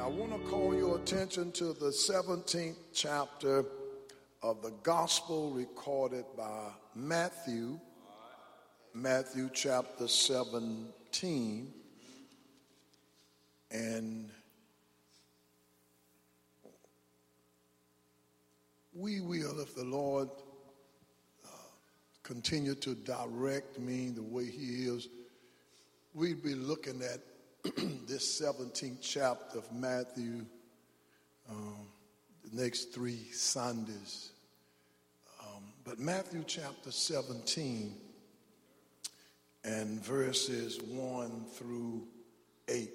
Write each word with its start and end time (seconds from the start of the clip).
I 0.00 0.06
want 0.06 0.32
to 0.32 0.38
call 0.48 0.74
your 0.74 0.96
attention 0.96 1.52
to 1.52 1.74
the 1.74 1.90
17th 1.90 2.76
chapter 2.94 3.66
of 4.42 4.62
the 4.62 4.72
gospel 4.82 5.50
recorded 5.50 6.24
by 6.38 6.70
Matthew, 6.94 7.78
Matthew 8.94 9.50
chapter 9.52 10.08
17. 10.08 11.72
And 13.70 14.30
we 18.94 19.20
will, 19.20 19.60
if 19.60 19.74
the 19.74 19.84
Lord 19.84 20.30
uh, 21.44 21.48
continue 22.22 22.74
to 22.76 22.94
direct 22.94 23.78
me 23.78 24.08
the 24.08 24.22
way 24.22 24.46
He 24.46 24.86
is, 24.86 25.08
we'd 26.14 26.42
be 26.42 26.54
looking 26.54 27.02
at 27.02 27.20
this 28.08 28.40
17th 28.40 29.02
chapter 29.02 29.58
of 29.58 29.70
Matthew, 29.70 30.46
um, 31.50 31.88
the 32.42 32.62
next 32.62 32.94
three 32.94 33.30
Sundays. 33.32 34.30
Um, 35.42 35.64
but 35.84 35.98
Matthew 35.98 36.42
chapter 36.46 36.90
17 36.90 37.94
and 39.64 40.02
verses 40.02 40.80
1 40.80 41.44
through 41.52 42.06
8. 42.66 42.90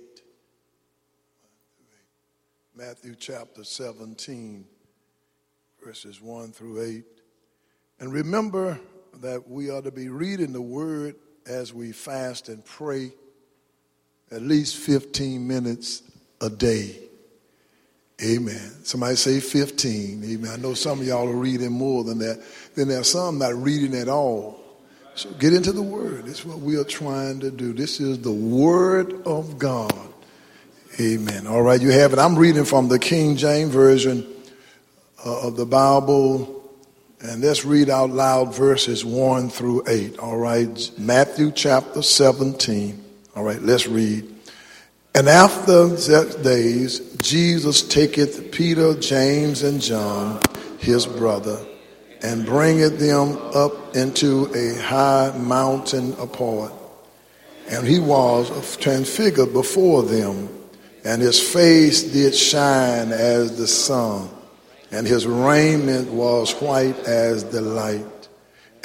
Matthew 2.75 3.13
chapter 3.13 3.63
17, 3.63 4.65
verses 5.84 6.20
1 6.20 6.51
through 6.53 6.81
8. 6.81 7.03
And 7.99 8.11
remember 8.11 8.79
that 9.21 9.47
we 9.47 9.70
are 9.70 9.84
to 9.84 9.91
be 9.91 10.09
reading 10.09 10.53
the 10.53 10.61
word 10.61 11.17
as 11.45 11.71
we 11.71 11.91
fast 11.91 12.49
and 12.49 12.65
pray 12.65 13.11
at 14.31 14.41
least 14.41 14.77
15 14.77 15.47
minutes 15.47 16.03
a 16.41 16.49
day. 16.49 16.97
Amen. 18.23 18.71
Somebody 18.84 19.15
say 19.15 19.40
15. 19.40 20.23
Amen. 20.23 20.51
I 20.51 20.57
know 20.57 20.73
some 20.73 21.01
of 21.01 21.07
y'all 21.07 21.27
are 21.27 21.35
reading 21.35 21.71
more 21.71 22.04
than 22.04 22.20
that. 22.20 22.41
Then 22.76 22.87
there 22.87 22.99
are 22.99 23.03
some 23.03 23.40
not 23.40 23.53
reading 23.55 23.93
at 23.96 24.07
all. 24.07 24.59
So 25.15 25.29
get 25.31 25.53
into 25.53 25.71
the 25.71 25.81
Word. 25.81 26.27
It's 26.27 26.46
what 26.46 26.59
we 26.59 26.77
are 26.77 26.84
trying 26.84 27.40
to 27.41 27.51
do. 27.51 27.73
This 27.73 27.99
is 27.99 28.21
the 28.21 28.31
Word 28.31 29.26
of 29.26 29.57
God. 29.57 30.13
Amen. 30.99 31.46
All 31.46 31.62
right, 31.62 31.81
you 31.81 31.91
have 31.91 32.13
it. 32.13 32.20
I'm 32.20 32.37
reading 32.37 32.65
from 32.65 32.87
the 32.87 32.99
King 32.99 33.35
James 33.35 33.73
Version 33.73 34.26
uh, 35.26 35.48
of 35.48 35.57
the 35.57 35.65
Bible. 35.65 36.63
And 37.21 37.41
let's 37.41 37.65
read 37.65 37.90
out 37.90 38.12
loud 38.12 38.55
verses 38.55 39.03
1 39.03 39.49
through 39.49 39.84
8. 39.87 40.20
All 40.20 40.37
right, 40.37 40.91
Matthew 40.98 41.51
chapter 41.51 42.01
17. 42.01 43.04
All 43.35 43.43
right, 43.43 43.61
let's 43.61 43.85
read. 43.85 44.33
And 45.13 45.27
after 45.27 45.87
that 45.87 46.41
days, 46.41 46.99
Jesus 47.17 47.81
taketh 47.81 48.51
Peter, 48.51 48.93
James, 48.95 49.61
and 49.61 49.81
John, 49.81 50.39
his 50.79 51.05
brother, 51.05 51.59
and 52.21 52.45
bringeth 52.45 52.97
them 52.97 53.37
up 53.53 53.93
into 53.95 54.49
a 54.55 54.81
high 54.81 55.37
mountain 55.37 56.13
apart. 56.13 56.71
And 57.69 57.85
he 57.85 57.99
was 57.99 58.77
transfigured 58.77 59.51
before 59.51 60.03
them, 60.03 60.47
and 61.03 61.21
his 61.21 61.41
face 61.41 62.03
did 62.03 62.33
shine 62.33 63.11
as 63.11 63.57
the 63.57 63.67
sun, 63.67 64.29
and 64.91 65.06
his 65.06 65.28
raiment 65.28 66.09
was 66.09 66.53
white 66.61 66.97
as 67.00 67.44
the 67.44 67.61
light. 67.61 68.29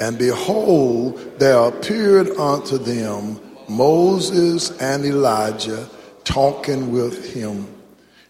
And 0.01 0.17
behold, 0.17 1.39
there 1.39 1.59
appeared 1.59 2.31
unto 2.31 2.77
them 2.77 3.39
Moses 3.71 4.77
and 4.79 5.05
Elijah 5.05 5.89
talking 6.23 6.91
with 6.91 7.33
him. 7.33 7.67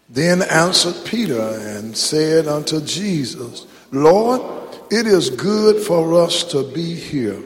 Then 0.08 0.42
answered 0.42 1.04
Peter 1.04 1.40
and 1.40 1.96
said 1.96 2.46
unto 2.46 2.80
Jesus, 2.80 3.66
Lord, 3.90 4.40
it 4.90 5.06
is 5.06 5.30
good 5.30 5.82
for 5.82 6.22
us 6.22 6.44
to 6.44 6.70
be 6.72 6.94
here. 6.94 7.42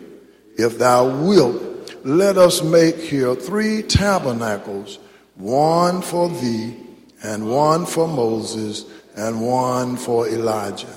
If 0.58 0.78
thou 0.78 1.24
wilt, 1.24 1.62
let 2.04 2.36
us 2.38 2.62
make 2.62 2.96
here 2.96 3.34
three 3.34 3.82
tabernacles, 3.82 4.98
one 5.36 6.02
for 6.02 6.28
thee, 6.28 6.76
and 7.22 7.50
one 7.50 7.86
for 7.86 8.06
Moses, 8.08 8.84
and 9.16 9.40
one 9.40 9.96
for 9.96 10.28
Elijah. 10.28 10.94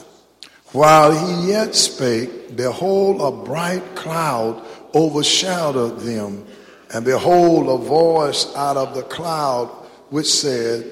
While 0.72 1.12
he 1.12 1.50
yet 1.50 1.75
spake, 1.75 2.56
behold, 2.56 3.22
a 3.22 3.45
bright 3.45 3.95
cloud 3.95 4.63
overshadowed 4.94 6.00
them 6.00 6.45
and 6.94 7.05
behold, 7.05 7.67
a 7.67 7.83
voice 7.83 8.53
out 8.55 8.77
of 8.77 8.95
the 8.95 9.03
cloud 9.03 9.67
which 10.09 10.27
said, 10.27 10.85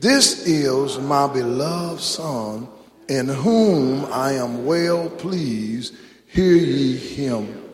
This 0.00 0.46
is 0.46 0.98
my 0.98 1.26
beloved 1.26 2.00
Son, 2.00 2.68
in 3.08 3.26
whom 3.28 4.04
I 4.12 4.32
am 4.32 4.64
well 4.64 5.10
pleased. 5.10 5.96
Hear 6.26 6.54
ye 6.54 6.96
him. 6.96 7.64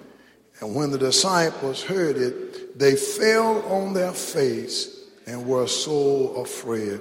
And 0.60 0.74
when 0.74 0.90
the 0.90 0.98
disciples 0.98 1.82
heard 1.82 2.16
it, 2.16 2.78
they 2.78 2.96
fell 2.96 3.62
on 3.70 3.92
their 3.92 4.12
face 4.12 5.04
and 5.26 5.46
were 5.46 5.66
so 5.66 6.28
afraid. 6.36 7.00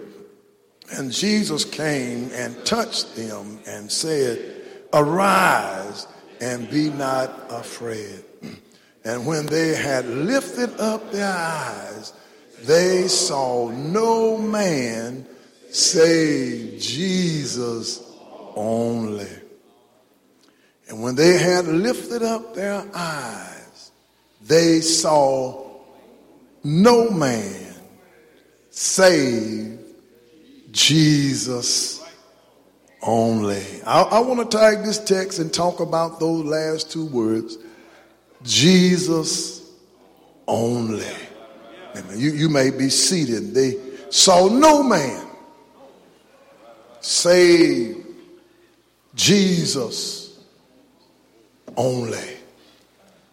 And 0.92 1.12
Jesus 1.12 1.64
came 1.64 2.30
and 2.34 2.66
touched 2.66 3.16
them 3.16 3.60
and 3.66 3.90
said, 3.90 4.62
Arise 4.94 6.08
and 6.42 6.70
be 6.70 6.90
not 6.90 7.48
afraid. 7.50 8.24
And 9.06 9.28
when 9.28 9.46
they 9.46 9.76
had 9.76 10.08
lifted 10.08 10.80
up 10.80 11.12
their 11.12 11.32
eyes, 11.32 12.12
they 12.64 13.08
saw 13.08 13.70
no 13.70 14.36
man 14.36 15.28
save 15.70 16.82
Jesus 16.82 18.02
only. 18.56 19.30
And 20.90 21.04
when 21.04 21.14
they 21.14 21.38
had 21.38 21.68
lifted 21.68 22.24
up 22.24 22.56
their 22.56 22.84
eyes, 22.96 23.92
they 24.42 24.82
saw 24.82 25.70
no 26.64 27.12
man 27.12 27.76
save 28.72 29.80
Jesus 30.72 32.04
only. 33.04 33.64
I, 33.86 34.02
I 34.02 34.20
want 34.22 34.50
to 34.50 34.58
tag 34.58 34.84
this 34.84 34.98
text 34.98 35.38
and 35.38 35.54
talk 35.54 35.80
about 35.80 36.20
those 36.20 36.44
last 36.44 36.92
two 36.92 37.06
words 37.06 37.60
Jesus 38.46 39.70
only. 40.48 41.06
Amen. 41.96 42.20
You, 42.20 42.32
you 42.32 42.50
may 42.50 42.70
be 42.70 42.90
seated. 42.90 43.54
They 43.54 43.78
saw 44.10 44.48
no 44.48 44.84
man 44.84 45.26
save 47.02 48.06
Jesus 49.16 50.40
only. 51.76 52.38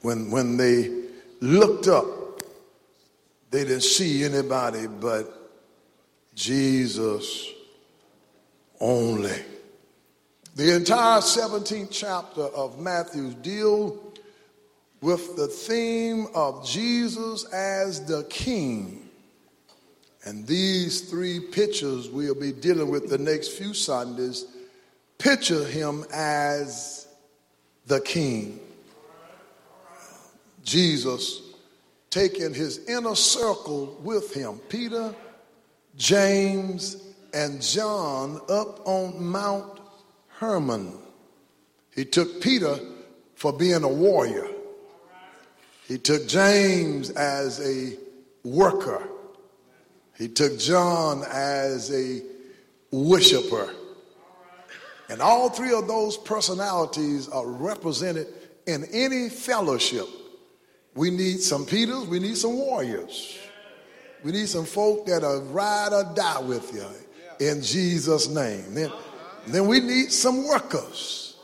When, 0.01 0.31
when 0.31 0.57
they 0.57 0.91
looked 1.41 1.89
up, 1.89 2.07
they 3.51 3.65
didn't 3.65 3.83
see 3.83 4.25
anybody 4.25 4.87
but 4.87 5.51
Jesus 6.35 7.49
only. 8.81 9.39
The 10.57 10.77
entire 10.77 11.21
17th 11.21 11.89
chapter 11.91 12.43
of 12.43 12.79
Matthew 12.81 13.31
deal 13.31 14.12
with 15.03 15.37
the 15.37 15.49
theme 15.49 16.29
of 16.33 16.65
Jesus 16.65 17.45
as 17.53 18.07
the 18.07 18.23
King. 18.31 19.09
And 20.25 20.47
these 20.47 21.11
three 21.11 21.41
pictures 21.41 22.09
we'll 22.09 22.37
be 22.37 22.53
dealing 22.53 22.89
with 22.89 23.11
the 23.11 23.19
next 23.19 23.49
few 23.49 23.75
Sundays 23.75 24.47
picture 25.19 25.65
him 25.65 26.05
as 26.15 27.09
the 27.87 28.01
King. 28.01 28.61
Jesus 30.63 31.43
taking 32.09 32.55
his 32.55 32.87
inner 32.87 33.17
circle 33.17 33.99
with 34.03 34.33
him 34.33 34.61
Peter, 34.69 35.13
James, 35.97 36.97
and 37.35 37.61
John 37.61 38.41
up 38.49 38.87
on 38.87 39.25
Mount 39.25 39.81
Hermon. 40.29 40.99
He 41.93 42.05
took 42.05 42.41
Peter 42.41 42.79
for 43.35 43.53
being 43.53 43.83
a 43.83 43.89
warrior. 43.89 44.47
He 45.87 45.99
took 45.99 46.27
James 46.27 47.11
as 47.11 47.61
a 47.61 47.97
worker. 48.45 49.03
He 50.17 50.29
took 50.29 50.59
John 50.59 51.25
as 51.31 51.93
a 51.93 52.23
worshiper. 52.91 53.75
And 55.09 55.21
all 55.21 55.51
three 55.51 55.75
of 55.75 55.89
those 55.89 56.17
personalities 56.17 57.29
are 57.29 57.47
represented 57.47 58.29
in 58.67 58.85
any 58.93 59.29
fellowship. 59.29 60.07
We 60.95 61.11
need 61.11 61.41
some 61.41 61.67
Peters, 61.67 62.07
we 62.07 62.19
need 62.19 62.37
some 62.37 62.55
warriors. 62.55 63.39
We 64.23 64.33
need 64.33 64.49
some 64.49 64.65
folk 64.65 65.07
that 65.07 65.25
are 65.25 65.41
ride 65.41 65.93
or 65.93 66.15
die 66.15 66.41
with 66.41 66.73
you 66.73 66.87
in 67.47 67.61
Jesus' 67.63 68.29
name. 68.29 68.75
Then, 68.75 68.93
then 69.49 69.67
we 69.67 69.81
need 69.81 70.13
some 70.13 70.47
workers. 70.47 71.37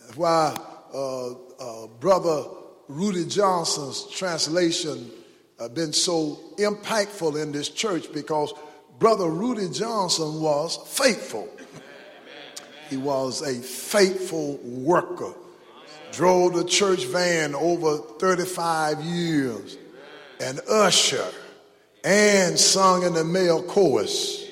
That's 0.00 0.16
why 0.16 0.56
uh, 0.94 1.30
uh, 1.32 1.86
Brother 1.98 2.44
Rudy 2.88 3.24
Johnson's 3.26 4.06
translation 4.10 5.10
uh, 5.58 5.68
been 5.68 5.92
so 5.92 6.38
impactful 6.58 7.40
in 7.42 7.52
this 7.52 7.68
church 7.68 8.12
because 8.12 8.52
Brother 8.98 9.28
Rudy 9.28 9.68
Johnson 9.70 10.40
was 10.40 10.76
faithful. 10.86 11.48
He 12.90 12.96
was 12.96 13.42
a 13.42 13.54
faithful 13.60 14.58
worker. 14.62 15.34
Drove 16.12 16.54
the 16.54 16.64
church 16.64 17.06
van 17.06 17.54
over 17.54 17.96
35 17.96 19.00
years, 19.00 19.78
an 20.40 20.60
usher, 20.70 21.26
and 22.04 22.58
sung 22.58 23.02
in 23.02 23.14
the 23.14 23.24
male 23.24 23.62
chorus. 23.62 24.44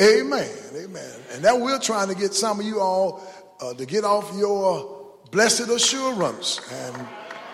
Amen. 0.00 0.50
Amen. 0.76 1.20
And 1.32 1.44
that 1.44 1.58
we're 1.58 1.78
trying 1.78 2.08
to 2.08 2.14
get 2.14 2.34
some 2.34 2.60
of 2.60 2.66
you 2.66 2.80
all 2.80 3.22
uh, 3.60 3.72
to 3.74 3.86
get 3.86 4.04
off 4.04 4.36
your 4.36 5.14
blessed 5.30 5.68
assurance 5.68 6.60
and, 6.70 7.08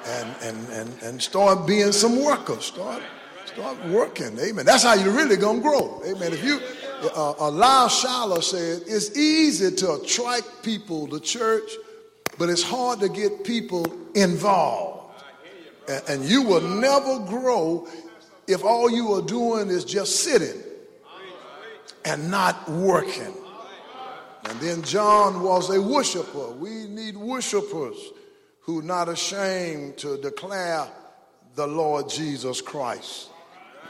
and, 0.06 0.34
and, 0.42 0.68
and, 0.68 1.02
and 1.02 1.22
start 1.22 1.66
being 1.66 1.92
some 1.92 2.22
workers. 2.22 2.66
Start, 2.66 3.02
start 3.46 3.84
working. 3.86 4.38
Amen. 4.38 4.64
That's 4.64 4.82
how 4.82 4.94
you're 4.94 5.12
really 5.12 5.36
going 5.36 5.58
to 5.58 5.62
grow. 5.62 6.02
Amen. 6.06 6.32
If 6.32 6.44
you, 6.44 6.60
uh, 7.14 7.34
uh, 7.38 7.50
Lyle 7.50 7.88
Schaller 7.88 8.42
said, 8.42 8.82
it's 8.86 9.16
easy 9.16 9.74
to 9.76 9.94
attract 9.94 10.62
people 10.62 11.06
to 11.08 11.20
church, 11.20 11.70
but 12.38 12.48
it's 12.48 12.62
hard 12.62 13.00
to 13.00 13.08
get 13.08 13.44
people 13.44 13.86
involved. 14.14 15.22
And, 15.88 16.02
and 16.08 16.24
you 16.24 16.42
will 16.42 16.60
never 16.60 17.18
grow 17.20 17.88
if 18.46 18.64
all 18.64 18.90
you 18.90 19.12
are 19.12 19.22
doing 19.22 19.68
is 19.68 19.84
just 19.84 20.20
sitting 20.20 20.62
and 22.04 22.30
not 22.30 22.68
working. 22.68 23.34
And 24.44 24.58
then 24.60 24.82
John 24.82 25.42
was 25.42 25.74
a 25.74 25.80
worshiper. 25.80 26.50
We 26.52 26.86
need 26.86 27.16
worshipers 27.16 27.96
who 28.70 28.82
not 28.82 29.08
ashamed 29.08 29.96
to 29.96 30.16
declare 30.18 30.86
the 31.56 31.66
Lord 31.66 32.08
Jesus 32.08 32.60
Christ. 32.60 33.28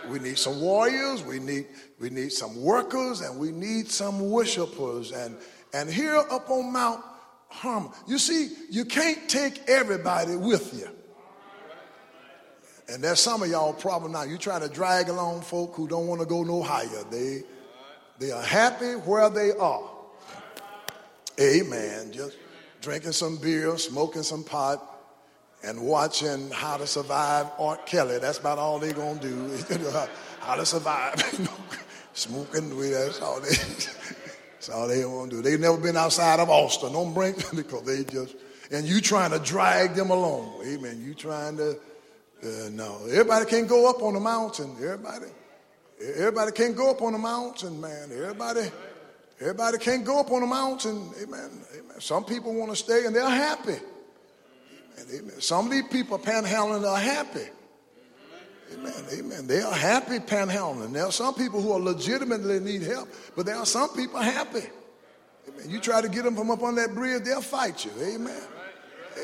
We 0.08 0.18
need 0.18 0.38
some 0.38 0.58
warriors, 0.62 1.22
we 1.22 1.38
need, 1.38 1.66
we 2.00 2.08
need 2.08 2.32
some 2.32 2.62
workers, 2.62 3.20
and 3.20 3.38
we 3.38 3.50
need 3.50 3.90
some 3.90 4.30
worshipers. 4.30 5.12
And, 5.12 5.36
and 5.74 5.90
here 5.90 6.16
up 6.16 6.48
on 6.48 6.72
Mount 6.72 7.04
Hermon, 7.50 7.90
you 8.06 8.18
see, 8.18 8.54
you 8.70 8.86
can't 8.86 9.28
take 9.28 9.68
everybody 9.68 10.36
with 10.36 10.72
you. 10.72 10.88
And 12.88 13.04
there's 13.04 13.20
some 13.20 13.42
of 13.42 13.50
y'all 13.50 13.74
problem 13.74 14.12
now. 14.12 14.22
You 14.22 14.38
try 14.38 14.58
to 14.58 14.68
drag 14.68 15.10
along 15.10 15.42
folk 15.42 15.74
who 15.74 15.88
don't 15.88 16.06
want 16.06 16.22
to 16.22 16.26
go 16.26 16.42
no 16.42 16.62
higher. 16.62 17.04
They, 17.10 17.42
they 18.18 18.30
are 18.30 18.42
happy 18.42 18.92
where 18.92 19.28
they 19.28 19.52
are. 19.52 19.90
Amen. 21.38 22.12
Just 22.12 22.38
drinking 22.80 23.12
some 23.12 23.36
beer, 23.36 23.76
smoking 23.78 24.22
some 24.22 24.44
pot, 24.44 24.86
and 25.62 25.80
watching 25.80 26.50
How 26.50 26.76
to 26.76 26.86
Survive 26.86 27.46
R. 27.58 27.76
Kelly. 27.86 28.18
That's 28.18 28.38
about 28.38 28.58
all 28.58 28.78
they're 28.78 28.92
going 28.92 29.18
to 29.20 29.28
do. 29.28 29.78
how 30.40 30.56
to 30.56 30.64
survive. 30.64 31.14
smoking 32.12 32.76
weed, 32.76 32.90
that's 32.90 33.20
all 33.20 33.40
they, 33.40 33.48
that's 34.52 34.68
all 34.68 34.88
they 34.88 35.04
want 35.04 35.30
to 35.30 35.36
do. 35.36 35.42
They've 35.42 35.60
never 35.60 35.76
been 35.76 35.96
outside 35.96 36.40
of 36.40 36.50
Austin. 36.50 36.92
Don't 36.92 37.14
bring 37.14 37.34
because 37.54 37.82
they 37.82 38.04
just, 38.04 38.36
and 38.70 38.86
you 38.86 39.00
trying 39.00 39.30
to 39.30 39.38
drag 39.38 39.94
them 39.94 40.10
along. 40.10 40.62
Amen. 40.66 41.02
You 41.04 41.14
trying 41.14 41.56
to, 41.58 41.70
uh, 42.42 42.70
no. 42.70 43.00
Everybody 43.06 43.44
can't 43.46 43.68
go 43.68 43.88
up 43.88 44.02
on 44.02 44.14
the 44.14 44.20
mountain. 44.20 44.74
Everybody. 44.76 45.26
Everybody 46.16 46.52
can't 46.52 46.74
go 46.74 46.90
up 46.90 47.02
on 47.02 47.12
the 47.12 47.18
mountain, 47.18 47.78
man. 47.78 48.10
Everybody, 48.10 48.70
everybody 49.40 49.78
can't 49.78 50.04
go 50.04 50.20
up 50.20 50.31
on 50.31 50.40
the 50.40 50.46
mountain. 50.46 51.10
Amen. 51.22 51.50
Amen. 51.75 52.00
Some 52.00 52.25
people 52.25 52.54
want 52.54 52.70
to 52.70 52.76
stay 52.76 53.06
and 53.06 53.14
they're 53.14 53.28
happy. 53.28 53.76
Amen. 55.12 55.40
Some 55.40 55.66
of 55.66 55.72
these 55.72 55.88
people 55.88 56.19
panhandling 56.19 56.87
are 56.87 56.98
happy. 56.98 57.48
Amen. 58.75 59.04
Amen. 59.12 59.46
They 59.46 59.62
are 59.62 59.72
happy 59.72 60.19
panhandling. 60.19 60.92
There 60.92 61.04
are 61.04 61.12
some 61.12 61.34
people 61.34 61.60
who 61.60 61.72
are 61.72 61.81
legitimately 61.81 62.60
need 62.60 62.82
help, 62.82 63.08
but 63.37 63.46
there 63.46 63.56
are 63.56 63.66
some 63.66 63.88
people 63.90 64.20
happy. 64.20 64.62
Amen. 65.48 65.69
You 65.69 65.81
try 65.81 66.00
to 66.00 66.08
get 66.08 66.25
them 66.25 66.37
from 66.37 66.50
up 66.50 66.62
on 66.62 66.76
that 66.76 66.94
bridge, 66.94 67.25
they'll 67.25 67.40
fight 67.40 67.84
you. 67.84 67.90
Amen. 68.00 68.42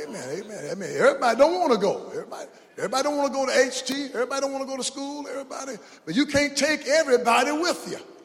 Amen. 0.02 0.40
Amen. 0.40 0.64
Amen. 0.72 0.96
Everybody 0.98 1.38
don't 1.38 1.60
want 1.60 1.72
to 1.72 1.78
go. 1.78 2.08
Everybody, 2.08 2.48
everybody 2.76 3.02
don't 3.04 3.16
want 3.16 3.32
to 3.32 3.38
go 3.38 3.46
to 3.46 3.52
HT. 3.52 4.14
Everybody 4.14 4.40
don't 4.40 4.52
want 4.52 4.64
to 4.64 4.68
go 4.68 4.76
to 4.76 4.84
school. 4.84 5.26
Everybody, 5.28 5.72
but 6.04 6.14
you 6.14 6.26
can't 6.26 6.56
take 6.56 6.86
everybody 6.86 7.52
with 7.52 7.86
you. 7.90 8.15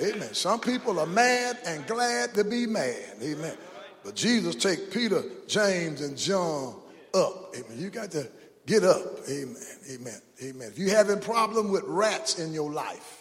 Amen. 0.00 0.34
Some 0.34 0.60
people 0.60 1.00
are 1.00 1.06
mad 1.06 1.58
and 1.66 1.86
glad 1.86 2.34
to 2.34 2.44
be 2.44 2.66
mad. 2.66 3.16
Amen. 3.22 3.56
But 4.04 4.14
Jesus 4.14 4.54
take 4.54 4.92
Peter, 4.92 5.22
James, 5.46 6.00
and 6.00 6.16
John 6.16 6.76
up. 7.14 7.54
Amen. 7.56 7.78
You 7.78 7.90
got 7.90 8.10
to 8.12 8.28
get 8.66 8.84
up. 8.84 9.02
Amen. 9.28 9.56
Amen. 9.90 10.20
Amen. 10.42 10.68
If 10.68 10.78
you're 10.78 10.94
having 10.94 11.20
problem 11.20 11.70
with 11.70 11.82
rats 11.84 12.38
in 12.38 12.52
your 12.52 12.70
life, 12.70 13.18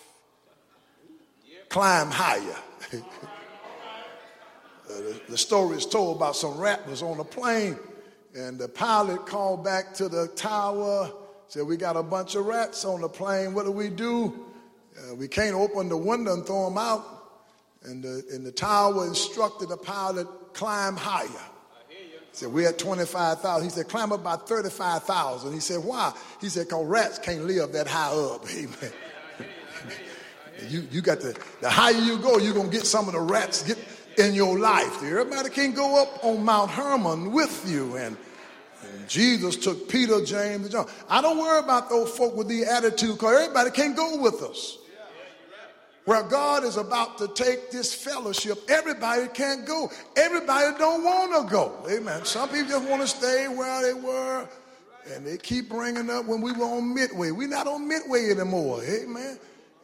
climb 1.70 2.12
higher. 2.12 2.58
Uh, 4.90 4.96
the, 5.02 5.22
the, 5.32 5.38
story 5.38 5.76
is 5.76 5.86
told 5.86 6.16
about 6.16 6.34
some 6.34 6.58
rat 6.58 6.88
was 6.88 7.04
on 7.04 7.20
a 7.20 7.24
plane, 7.26 7.78
and 8.34 8.58
the 8.58 8.70
pilot 8.70 9.26
called 9.26 9.62
back 9.62 9.94
to 9.94 10.08
the 10.08 10.30
tower, 10.30 11.12
said, 11.50 11.68
"We 11.68 11.76
got 11.76 11.98
a 11.98 12.04
bunch 12.04 12.36
of 12.36 12.46
rats 12.46 12.86
on 12.86 13.02
the 13.02 13.10
plane. 13.10 13.54
What 13.54 13.66
do 13.66 13.72
we 13.74 13.90
do? 13.90 14.47
Uh, 14.98 15.16
we 15.16 15.28
can't 15.28 15.56
open 15.56 15.90
the 15.90 15.98
window 15.98 16.34
and 16.34 16.46
throw 16.46 16.70
them 16.70 16.78
out." 16.78 17.06
And 17.84 18.04
the, 18.04 18.24
and 18.32 18.46
the 18.46 18.52
tower 18.52 19.06
instructed 19.06 19.70
the 19.70 19.78
pilot 19.78 20.28
climb 20.54 20.98
higher. 20.98 21.28
He 21.88 21.96
said, 22.34 22.52
We're 22.52 22.70
at 22.70 22.80
25,000. 22.80 23.64
He 23.64 23.70
said, 23.70 23.88
Climb 23.88 24.12
up 24.12 24.22
about 24.22 24.50
35,000. 24.50 25.54
He 25.54 25.60
said, 25.60 25.84
Why? 25.84 26.12
He 26.42 26.50
said, 26.50 26.68
Because 26.68 26.86
rats 26.86 27.20
can't 27.20 27.46
live 27.46 27.72
that 27.74 27.88
high 27.88 28.12
up. 28.12 28.46
Amen. 28.52 28.92
you, 30.68 30.88
you 30.92 31.02
got 31.02 31.22
to, 31.22 31.34
the 31.62 31.70
higher 31.70 31.94
you 31.94 32.18
go, 32.18 32.38
you're 32.40 32.54
going 32.54 32.70
to 32.70 32.76
get 32.76 32.86
some 32.86 33.08
of 33.08 33.14
the 33.14 33.22
rats. 33.22 33.64
Get, 33.64 33.78
in 34.18 34.34
your 34.34 34.58
life. 34.58 35.04
Everybody 35.04 35.50
can't 35.50 35.76
go 35.76 36.02
up 36.02 36.24
on 36.24 36.44
Mount 36.44 36.72
Hermon 36.72 37.32
with 37.32 37.70
you. 37.70 37.98
And, 37.98 38.18
and 38.84 39.08
Jesus 39.08 39.56
took 39.56 39.88
Peter, 39.88 40.24
James, 40.26 40.64
and 40.64 40.72
John. 40.72 40.88
I 41.08 41.22
don't 41.22 41.38
worry 41.38 41.60
about 41.60 41.90
those 41.90 42.10
folk 42.10 42.36
with 42.36 42.48
the 42.48 42.64
attitude 42.66 43.14
because 43.14 43.42
everybody 43.42 43.72
can't 43.72 43.96
go 43.96 44.20
with 44.20 44.42
us. 44.42 44.80
Where 46.08 46.24
God 46.24 46.64
is 46.64 46.78
about 46.78 47.18
to 47.18 47.28
take 47.28 47.70
this 47.70 47.94
fellowship, 47.94 48.60
everybody 48.70 49.28
can't 49.28 49.66
go. 49.68 49.92
Everybody 50.16 50.78
don't 50.78 51.04
want 51.04 51.36
to 51.36 51.52
go. 51.54 51.74
Amen. 51.92 52.24
Some 52.24 52.48
people 52.48 52.70
just 52.70 52.88
want 52.88 53.02
to 53.02 53.08
stay 53.10 53.50
where 53.50 53.82
they 53.82 53.94
were. 53.94 54.48
And 55.14 55.28
they 55.28 55.36
keep 55.36 55.68
bringing 55.68 56.10
up 56.10 56.24
when 56.24 56.40
we 56.40 56.54
were 56.54 56.64
on 56.64 56.96
Midway. 56.96 57.32
We're 57.32 57.50
not 57.50 57.68
on 57.68 57.90
Midway 57.90 58.30
anymore. 58.30 58.82
Amen. 58.86 59.38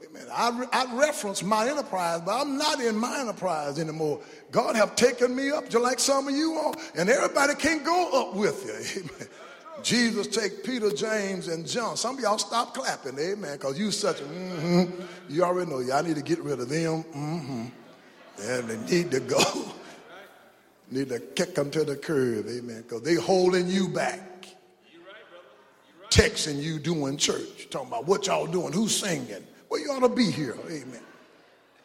Amen. 0.06 0.28
I, 0.32 0.66
I 0.72 0.96
reference 0.96 1.44
my 1.44 1.68
enterprise, 1.68 2.22
but 2.26 2.40
I'm 2.40 2.58
not 2.58 2.80
in 2.80 2.96
my 2.96 3.20
enterprise 3.20 3.78
anymore. 3.78 4.22
God 4.50 4.78
have 4.78 4.96
taken 4.96 5.36
me 5.36 5.52
up 5.52 5.68
just 5.68 5.84
like 5.84 6.00
some 6.00 6.30
of 6.30 6.34
you 6.34 6.54
are, 6.54 6.74
and 6.96 7.10
everybody 7.10 7.54
can't 7.56 7.84
go 7.84 8.30
up 8.30 8.34
with 8.34 8.64
you. 8.66 9.02
Amen. 9.02 9.28
Jesus 9.82 10.28
take 10.28 10.64
Peter, 10.64 10.92
James, 10.92 11.48
and 11.48 11.68
John. 11.68 11.98
Some 11.98 12.18
of 12.18 12.22
y'all 12.22 12.38
stop 12.38 12.74
clapping, 12.74 13.18
amen, 13.18 13.58
because 13.58 13.78
you 13.78 13.92
such 13.92 14.22
a, 14.22 14.24
mm-hmm. 14.24 15.02
you 15.30 15.44
already 15.44 15.70
know, 15.70 15.80
y'all 15.80 16.04
need 16.04 16.16
to 16.16 16.22
get 16.22 16.40
rid 16.40 16.60
of 16.60 16.70
them. 16.70 17.04
Mm-hmm. 17.04 17.66
And 18.42 18.70
they 18.70 18.96
need 18.96 19.12
to 19.12 19.20
go. 19.20 19.44
need 20.92 21.10
to 21.10 21.20
kick 21.20 21.56
them 21.56 21.72
to 21.72 21.84
the 21.84 21.96
curb, 21.96 22.46
amen, 22.48 22.84
because 22.84 23.02
they 23.02 23.16
holding 23.16 23.68
you 23.68 23.88
back. 23.88 24.30
Texting 26.10 26.62
you 26.62 26.78
doing 26.78 27.18
church, 27.18 27.72
talking 27.72 27.88
about 27.88 28.06
what 28.06 28.28
y'all 28.28 28.46
doing, 28.46 28.72
who's 28.72 28.96
singing. 28.96 29.44
Well, 29.68 29.82
you 29.82 29.90
ought 29.92 30.02
to 30.02 30.10
be 30.10 30.30
here. 30.30 30.56
Amen. 30.66 31.02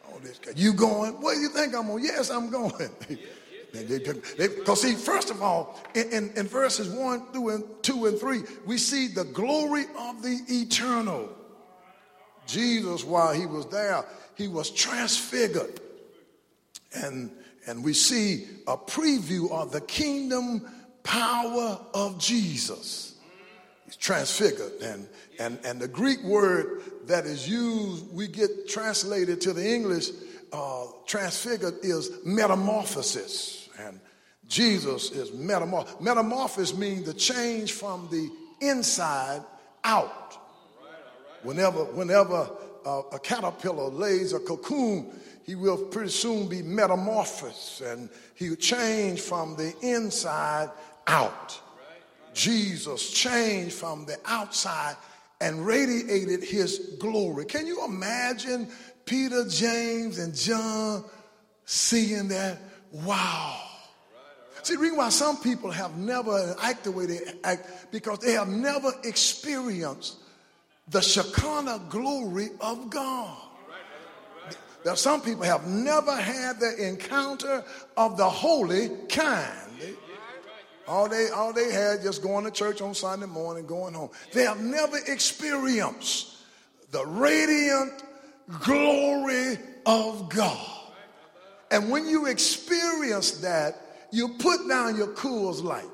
All 0.07 0.19
this. 0.19 0.39
You 0.55 0.71
going? 0.73 1.13
What 1.13 1.33
do 1.33 1.39
you 1.39 1.49
think 1.49 1.73
I'm 1.73 1.87
going? 1.87 2.03
Yes, 2.03 2.29
I'm 2.29 2.51
going. 2.51 2.91
Because 3.71 4.81
see, 4.81 4.93
first 4.93 5.29
of 5.29 5.41
all, 5.41 5.79
in, 5.93 6.09
in, 6.11 6.31
in, 6.35 6.47
verses 6.47 6.89
1 6.89 7.31
through 7.31 7.49
and 7.49 7.63
2 7.83 8.05
and 8.07 8.19
3, 8.19 8.41
we 8.65 8.77
see 8.77 9.07
the 9.07 9.25
glory 9.25 9.85
of 9.97 10.23
the 10.23 10.39
eternal. 10.47 11.29
Jesus, 12.47 13.03
while 13.03 13.33
he 13.33 13.45
was 13.45 13.67
there, 13.67 14.03
he 14.35 14.47
was 14.47 14.71
transfigured. 14.71 15.79
And, 16.93 17.31
and 17.67 17.83
we 17.83 17.93
see 17.93 18.47
a 18.67 18.75
preview 18.75 19.51
of 19.51 19.71
the 19.71 19.81
kingdom 19.81 20.65
power 21.03 21.79
of 21.93 22.19
Jesus. 22.19 23.15
He's 23.85 23.95
transfigured. 23.95 24.73
And, 24.81 25.07
and, 25.39 25.59
and 25.63 25.79
the 25.79 25.87
Greek 25.87 26.23
word 26.23 26.81
that 27.05 27.25
is 27.25 27.49
used, 27.49 28.11
we 28.13 28.27
get 28.27 28.67
translated 28.67 29.41
to 29.41 29.53
the 29.53 29.67
English, 29.67 30.09
uh, 30.53 30.85
transfigured, 31.05 31.75
is 31.83 32.11
metamorphosis. 32.23 33.58
And 33.79 33.99
Jesus 34.47 35.11
is 35.11 35.31
metamorph. 35.31 36.01
Metamorphosis 36.01 36.77
means 36.77 37.05
the 37.05 37.13
change 37.13 37.73
from 37.73 38.07
the 38.11 38.29
inside 38.65 39.41
out. 39.83 40.37
Whenever, 41.43 41.85
whenever 41.85 42.49
a 42.85 43.19
caterpillar 43.19 43.89
lays 43.89 44.33
a 44.33 44.39
cocoon, 44.39 45.13
he 45.43 45.55
will 45.55 45.77
pretty 45.77 46.09
soon 46.09 46.47
be 46.47 46.61
metamorphosed 46.61 47.81
and 47.81 48.09
he'll 48.35 48.55
change 48.55 49.21
from 49.21 49.55
the 49.55 49.73
inside 49.81 50.69
out. 51.07 51.59
Jesus 52.33 53.11
changed 53.11 53.73
from 53.73 54.05
the 54.05 54.17
outside 54.25 54.95
and 55.41 55.65
radiated 55.65 56.43
his 56.43 56.97
glory. 56.99 57.45
Can 57.45 57.65
you 57.65 57.83
imagine 57.85 58.67
Peter, 59.05 59.47
James, 59.47 60.19
and 60.19 60.35
John 60.35 61.03
seeing 61.65 62.27
that? 62.27 62.59
Wow. 62.91 63.68
See, 64.63 64.75
the 64.75 64.79
reason 64.79 64.97
why 64.97 65.09
some 65.09 65.37
people 65.37 65.71
have 65.71 65.97
never 65.97 66.55
acted 66.61 66.85
the 66.85 66.97
way 66.97 67.05
they 67.05 67.19
act 67.43 67.91
because 67.91 68.19
they 68.19 68.33
have 68.33 68.49
never 68.49 68.91
experienced 69.03 70.17
the 70.89 71.01
Shekinah 71.01 71.87
glory 71.89 72.49
of 72.61 72.89
God. 72.89 73.37
There 74.83 74.95
some 74.95 75.21
people 75.21 75.43
have 75.43 75.67
never 75.67 76.15
had 76.15 76.59
the 76.59 76.87
encounter 76.87 77.63
of 77.97 78.17
the 78.17 78.29
holy 78.29 78.89
kind. 79.09 79.69
all 80.87 81.09
they 81.09 81.29
all 81.29 81.53
they 81.53 81.71
had 81.71 82.01
just 82.01 82.23
going 82.23 82.45
to 82.45 82.51
church 82.51 82.81
on 82.81 82.93
Sunday 82.93 83.25
morning, 83.25 83.65
going 83.65 83.93
home. 83.93 84.09
They 84.33 84.43
have 84.43 84.61
never 84.61 84.97
experienced 85.07 86.37
the 86.91 87.05
radiant 87.05 88.03
glory 88.61 89.57
of 89.85 90.29
God. 90.29 90.79
And 91.71 91.91
when 91.91 92.07
you 92.07 92.25
experience 92.25 93.31
that, 93.41 93.88
you 94.11 94.29
put 94.29 94.67
down 94.67 94.95
your 94.95 95.07
Coors 95.07 95.63
Light. 95.63 95.89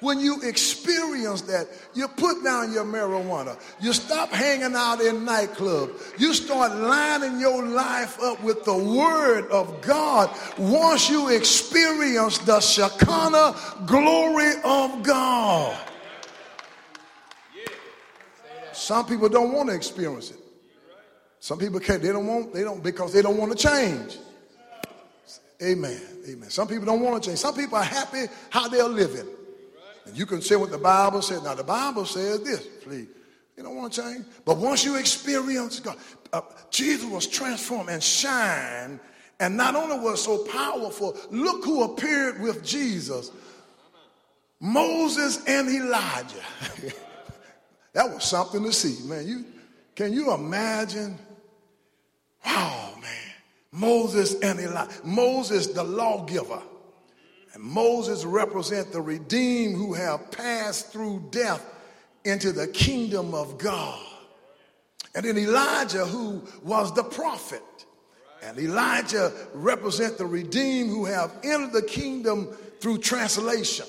When 0.00 0.18
you 0.18 0.40
experience 0.42 1.42
that, 1.42 1.68
you 1.94 2.08
put 2.08 2.42
down 2.42 2.72
your 2.72 2.84
marijuana. 2.84 3.60
You 3.82 3.92
stop 3.92 4.30
hanging 4.30 4.74
out 4.74 5.02
in 5.02 5.26
nightclubs. 5.26 6.18
You 6.18 6.32
start 6.32 6.74
lining 6.74 7.38
your 7.38 7.66
life 7.66 8.18
up 8.22 8.42
with 8.42 8.64
the 8.64 8.76
Word 8.76 9.50
of 9.50 9.82
God. 9.82 10.34
Once 10.56 11.10
you 11.10 11.28
experience 11.28 12.38
the 12.38 12.60
Shekinah 12.60 13.84
glory 13.86 14.52
of 14.64 15.02
God. 15.02 15.78
Some 18.72 19.04
people 19.04 19.28
don't 19.28 19.52
want 19.52 19.68
to 19.68 19.74
experience 19.74 20.30
it. 20.30 20.38
Some 21.40 21.58
people 21.58 21.78
can't. 21.78 22.02
They 22.02 22.12
don't 22.12 22.26
want. 22.26 22.54
They 22.54 22.62
don't 22.62 22.82
because 22.82 23.12
they 23.12 23.20
don't 23.20 23.36
want 23.36 23.56
to 23.56 23.68
change. 23.68 24.16
Amen. 25.62 26.00
Amen. 26.28 26.50
Some 26.50 26.68
people 26.68 26.86
don't 26.86 27.00
want 27.00 27.22
to 27.22 27.28
change. 27.28 27.38
Some 27.38 27.54
people 27.54 27.76
are 27.76 27.84
happy 27.84 28.26
how 28.48 28.68
they're 28.68 28.84
living. 28.84 29.26
And 30.06 30.16
you 30.16 30.26
can 30.26 30.40
say 30.40 30.56
what 30.56 30.70
the 30.70 30.78
Bible 30.78 31.22
says. 31.22 31.42
Now, 31.42 31.54
the 31.54 31.64
Bible 31.64 32.04
says 32.06 32.42
this, 32.42 32.66
please. 32.82 33.08
You 33.56 33.62
don't 33.62 33.76
want 33.76 33.92
to 33.92 34.02
change. 34.02 34.24
But 34.44 34.56
once 34.56 34.84
you 34.84 34.96
experience 34.96 35.80
God, 35.80 35.98
uh, 36.32 36.40
Jesus 36.70 37.04
was 37.04 37.26
transformed 37.26 37.90
and 37.90 38.02
shine. 38.02 38.98
And 39.38 39.56
not 39.56 39.74
only 39.74 39.98
was 39.98 40.24
so 40.24 40.44
powerful, 40.44 41.16
look 41.30 41.64
who 41.64 41.82
appeared 41.84 42.40
with 42.40 42.64
Jesus 42.64 43.30
Moses 44.60 45.42
and 45.46 45.68
Elijah. 45.68 46.44
that 47.94 48.08
was 48.10 48.24
something 48.24 48.62
to 48.62 48.72
see, 48.72 49.06
man. 49.08 49.26
You, 49.26 49.44
can 49.94 50.12
you 50.12 50.32
imagine? 50.34 51.18
Wow. 52.44 52.89
Moses 53.72 54.34
and 54.40 54.58
Elijah. 54.58 54.92
Moses, 55.04 55.68
the 55.68 55.84
lawgiver. 55.84 56.62
And 57.54 57.62
Moses 57.62 58.24
represent 58.24 58.92
the 58.92 59.00
redeemed 59.00 59.76
who 59.76 59.94
have 59.94 60.30
passed 60.30 60.92
through 60.92 61.28
death 61.30 61.64
into 62.24 62.52
the 62.52 62.68
kingdom 62.68 63.34
of 63.34 63.58
God. 63.58 64.00
And 65.14 65.24
then 65.24 65.36
Elijah, 65.36 66.04
who 66.06 66.42
was 66.62 66.94
the 66.94 67.02
prophet. 67.02 67.62
And 68.42 68.58
Elijah 68.58 69.32
represent 69.52 70.18
the 70.18 70.26
redeemed 70.26 70.90
who 70.90 71.04
have 71.04 71.32
entered 71.42 71.72
the 71.72 71.82
kingdom 71.82 72.48
through 72.80 72.98
translation. 72.98 73.86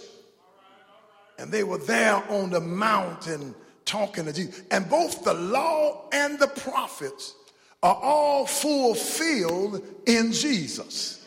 And 1.38 1.52
they 1.52 1.64
were 1.64 1.78
there 1.78 2.16
on 2.30 2.50
the 2.50 2.60
mountain 2.60 3.56
talking 3.86 4.26
to 4.26 4.34
Jesus. 4.34 4.62
And 4.72 4.90
both 4.90 5.24
the 5.24 5.34
law 5.34 6.08
and 6.12 6.38
the 6.40 6.48
prophets 6.48 7.36
are 7.84 7.96
all 7.96 8.46
fulfilled 8.46 9.84
in 10.06 10.32
Jesus. 10.32 11.26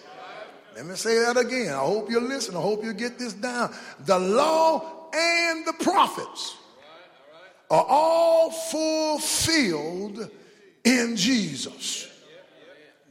Let 0.76 0.86
me 0.86 0.94
say 0.96 1.20
that 1.20 1.36
again. 1.36 1.72
I 1.72 1.78
hope 1.78 2.10
you 2.10 2.20
listen. 2.20 2.56
I 2.56 2.60
hope 2.60 2.84
you 2.84 2.92
get 2.92 3.18
this 3.18 3.32
down. 3.32 3.74
The 4.00 4.18
law 4.18 5.10
and 5.12 5.64
the 5.66 5.72
prophets 5.74 6.56
are 7.70 7.84
all 7.88 8.50
fulfilled 8.50 10.30
in 10.84 11.16
Jesus. 11.16 12.08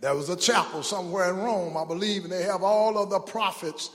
There 0.01 0.13
was 0.13 0.29
a 0.29 0.35
chapel 0.35 0.83
somewhere 0.83 1.29
in 1.29 1.37
Rome, 1.37 1.77
I 1.77 1.85
believe, 1.85 2.23
and 2.23 2.31
they 2.31 2.43
have 2.43 2.63
all 2.63 2.97
of 2.97 3.09
the 3.09 3.19
prophets 3.19 3.89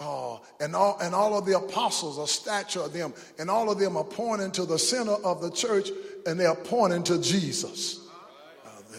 uh, 0.00 0.38
and, 0.58 0.74
all, 0.74 0.98
and 1.00 1.14
all 1.14 1.38
of 1.38 1.46
the 1.46 1.56
apostles, 1.56 2.18
a 2.18 2.26
statue 2.26 2.80
of 2.80 2.92
them, 2.92 3.14
and 3.38 3.48
all 3.48 3.70
of 3.70 3.78
them 3.78 3.96
are 3.96 4.04
pointing 4.04 4.50
to 4.52 4.66
the 4.66 4.78
center 4.78 5.12
of 5.12 5.40
the 5.40 5.50
church, 5.50 5.90
and 6.26 6.38
they 6.38 6.46
are 6.46 6.56
pointing 6.56 7.04
to 7.04 7.20
Jesus. 7.20 8.01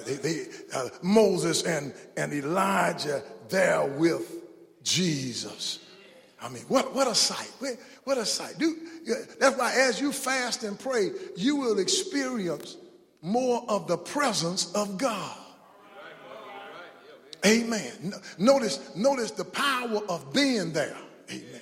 They, 0.05 0.15
they, 0.15 0.45
uh, 0.73 0.89
Moses 1.01 1.63
and, 1.63 1.93
and 2.17 2.33
Elijah 2.33 3.23
there 3.49 3.85
with 3.85 4.43
Jesus. 4.83 5.79
I 6.41 6.49
mean, 6.49 6.63
what, 6.67 6.93
what 6.93 7.07
a 7.07 7.15
sight. 7.15 7.51
What 8.03 8.17
a 8.17 8.25
sight. 8.25 8.61
That's 9.39 9.57
why 9.57 9.73
as 9.75 10.01
you 10.01 10.11
fast 10.11 10.63
and 10.63 10.77
pray, 10.77 11.11
you 11.37 11.55
will 11.55 11.79
experience 11.79 12.77
more 13.21 13.63
of 13.69 13.87
the 13.87 13.97
presence 13.97 14.73
of 14.73 14.97
God. 14.97 15.37
Amen. 17.45 18.13
Notice, 18.37 18.95
notice 18.95 19.31
the 19.31 19.45
power 19.45 20.01
of 20.09 20.33
being 20.33 20.71
there. 20.71 20.97
Amen. 21.29 21.61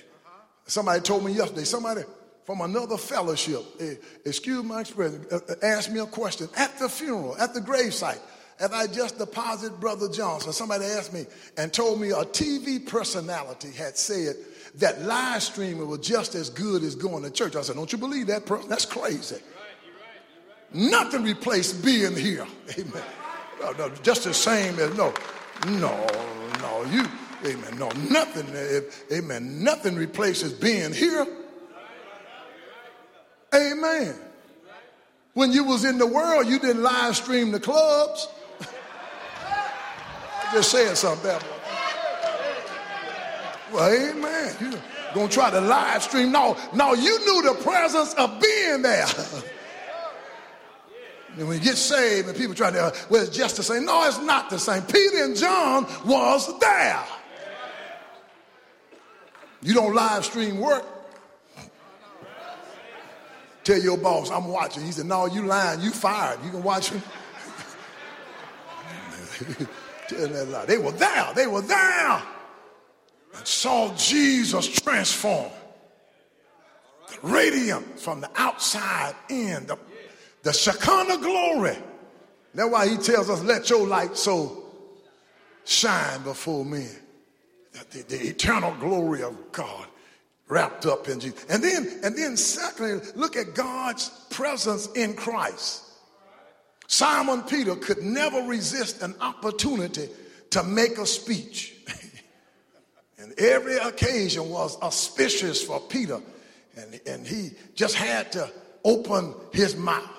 Somebody 0.66 1.00
told 1.00 1.24
me 1.24 1.32
yesterday, 1.32 1.64
somebody 1.64 2.02
from 2.44 2.60
another 2.60 2.96
fellowship, 2.96 3.62
eh, 3.80 3.94
excuse 4.24 4.64
my 4.64 4.80
expression, 4.80 5.24
uh, 5.30 5.36
uh, 5.36 5.54
asked 5.62 5.92
me 5.92 6.00
a 6.00 6.06
question 6.06 6.48
at 6.56 6.76
the 6.78 6.88
funeral, 6.88 7.36
at 7.38 7.54
the 7.54 7.60
gravesite. 7.60 8.20
As 8.58 8.70
I 8.72 8.86
just 8.86 9.18
deposited 9.18 9.80
Brother 9.80 10.08
Johnson, 10.08 10.52
somebody 10.52 10.84
asked 10.84 11.12
me 11.12 11.26
and 11.56 11.72
told 11.72 12.00
me 12.00 12.10
a 12.10 12.24
TV 12.24 12.84
personality 12.84 13.70
had 13.70 13.96
said 13.96 14.36
that 14.76 15.02
live 15.02 15.42
streaming 15.42 15.88
was 15.88 16.00
just 16.00 16.34
as 16.34 16.48
good 16.50 16.82
as 16.82 16.94
going 16.94 17.22
to 17.24 17.30
church. 17.30 17.56
I 17.56 17.62
said, 17.62 17.76
Don't 17.76 17.90
you 17.90 17.98
believe 17.98 18.28
that 18.28 18.46
person? 18.46 18.68
That's 18.68 18.86
crazy. 18.86 19.36
Nothing 20.72 21.24
replaced 21.24 21.84
being 21.84 22.16
here. 22.16 22.46
Amen. 22.78 23.02
No, 23.60 23.72
no, 23.72 23.88
just 24.02 24.24
the 24.24 24.34
same 24.34 24.78
as 24.78 24.96
no, 24.96 25.12
no, 25.66 26.06
no, 26.60 26.84
you, 26.90 27.04
amen. 27.46 27.78
No, 27.78 27.88
nothing, 28.10 28.46
amen. 29.12 29.62
Nothing 29.62 29.94
replaces 29.94 30.52
being 30.52 30.92
here. 30.92 31.26
Amen. 33.54 34.14
When 35.34 35.52
you 35.52 35.64
was 35.64 35.84
in 35.84 35.98
the 35.98 36.06
world, 36.06 36.46
you 36.46 36.58
didn't 36.58 36.82
live 36.82 37.16
stream 37.16 37.52
the 37.52 37.60
clubs. 37.60 38.28
I 39.48 40.52
just 40.52 40.70
saying 40.70 40.94
something 40.94 41.24
there. 41.24 41.40
Well, 43.72 43.90
amen. 43.90 44.54
You're 44.60 44.80
going 45.14 45.28
to 45.28 45.34
try 45.34 45.50
to 45.50 45.60
live 45.60 46.02
stream. 46.02 46.32
No, 46.32 46.56
no, 46.74 46.92
you 46.92 47.18
knew 47.20 47.42
the 47.42 47.62
presence 47.62 48.12
of 48.14 48.40
being 48.40 48.82
there. 48.82 49.06
and 51.38 51.48
when 51.48 51.58
you 51.58 51.64
get 51.64 51.76
saved 51.76 52.28
and 52.28 52.36
people 52.36 52.54
try 52.54 52.70
to, 52.70 52.94
well, 53.08 53.22
it's 53.22 53.34
just 53.34 53.56
the 53.56 53.62
same. 53.62 53.86
No, 53.86 54.06
it's 54.06 54.20
not 54.20 54.50
the 54.50 54.58
same. 54.58 54.82
Peter 54.82 55.24
and 55.24 55.34
John 55.34 55.86
was 56.04 56.58
there. 56.58 57.02
You 59.62 59.72
don't 59.72 59.94
live 59.94 60.24
stream 60.24 60.58
work. 60.58 60.84
Tell 63.64 63.80
your 63.80 63.96
boss, 63.96 64.30
I'm 64.30 64.48
watching. 64.48 64.84
He 64.84 64.92
said, 64.92 65.06
no, 65.06 65.26
you 65.26 65.46
lying. 65.46 65.80
You 65.80 65.90
fired. 65.90 66.40
You 66.44 66.50
can 66.50 66.62
watch 66.62 66.90
him. 66.90 67.02
They 70.10 70.78
were 70.78 70.92
there. 70.92 71.32
They 71.34 71.46
were 71.46 71.62
there. 71.62 72.22
And 73.34 73.46
saw 73.46 73.94
Jesus 73.94 74.68
transform. 74.68 75.50
The 77.08 77.18
radiant 77.22 77.98
from 77.98 78.20
the 78.20 78.30
outside 78.36 79.14
in. 79.30 79.66
The, 79.66 79.78
the 80.42 80.52
Shekinah 80.52 81.18
glory. 81.18 81.78
That's 82.54 82.70
why 82.70 82.88
he 82.88 82.96
tells 82.98 83.30
us, 83.30 83.42
let 83.42 83.70
your 83.70 83.86
light 83.86 84.16
so 84.16 84.64
shine 85.64 86.22
before 86.24 86.64
men. 86.64 86.90
The, 87.72 87.98
the, 87.98 88.02
the 88.02 88.28
eternal 88.28 88.74
glory 88.74 89.22
of 89.22 89.50
God 89.50 89.86
wrapped 90.52 90.84
up 90.84 91.08
in 91.08 91.18
Jesus. 91.18 91.46
And 91.48 91.64
then, 91.64 91.88
and 92.04 92.14
then 92.14 92.36
secondly, 92.36 93.00
look 93.16 93.36
at 93.36 93.54
God's 93.54 94.10
presence 94.28 94.86
in 94.92 95.14
Christ. 95.14 95.82
Simon 96.86 97.40
Peter 97.44 97.74
could 97.74 98.02
never 98.02 98.42
resist 98.42 99.02
an 99.02 99.14
opportunity 99.22 100.10
to 100.50 100.62
make 100.62 100.98
a 100.98 101.06
speech. 101.06 101.74
and 103.18 103.32
every 103.38 103.78
occasion 103.78 104.50
was 104.50 104.78
auspicious 104.82 105.64
for 105.64 105.80
Peter. 105.80 106.20
And, 106.76 107.00
and 107.06 107.26
he 107.26 107.52
just 107.74 107.94
had 107.94 108.30
to 108.32 108.50
open 108.84 109.34
his 109.54 109.74
mouth. 109.74 110.10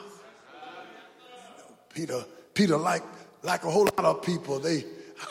Peter, 1.94 2.26
Peter, 2.56 2.76
like, 2.76 3.04
like 3.44 3.64
a 3.66 3.70
whole 3.70 3.84
lot 3.84 4.00
of 4.06 4.24
people, 4.24 4.58
they, 4.58 4.84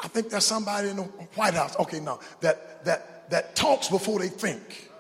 I 0.04 0.06
think 0.06 0.30
there's 0.30 0.44
somebody 0.44 0.90
in 0.90 0.97
the 0.97 1.02
White 1.02 1.54
House, 1.54 1.75
okay, 1.80 1.99
no, 1.99 2.21
that, 2.40 2.85
that, 2.85 3.28
that 3.30 3.56
talks 3.56 3.88
before 3.88 4.21
they 4.21 4.28
think. 4.28 4.90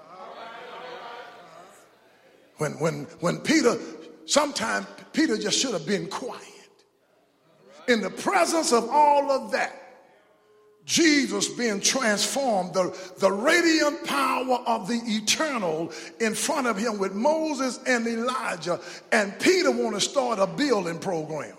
When, 2.58 2.72
when, 2.78 3.04
when 3.20 3.38
Peter 3.38 3.76
sometimes 4.26 4.86
Peter 5.12 5.36
just 5.36 5.58
should 5.58 5.72
have 5.72 5.86
been 5.86 6.08
quiet. 6.08 6.40
In 7.88 8.00
the 8.00 8.10
presence 8.10 8.72
of 8.72 8.88
all 8.88 9.30
of 9.30 9.52
that, 9.52 9.78
Jesus 10.84 11.48
being 11.48 11.80
transformed, 11.80 12.74
the, 12.74 12.96
the 13.18 13.30
radiant 13.30 14.04
power 14.04 14.58
of 14.66 14.88
the 14.88 15.00
eternal 15.04 15.92
in 16.20 16.34
front 16.34 16.66
of 16.66 16.76
him 16.76 16.98
with 16.98 17.14
Moses 17.14 17.78
and 17.86 18.06
Elijah, 18.06 18.80
and 19.12 19.38
Peter 19.38 19.70
want 19.70 19.94
to 19.94 20.00
start 20.00 20.38
a 20.38 20.46
building 20.46 20.98
program. 20.98 21.56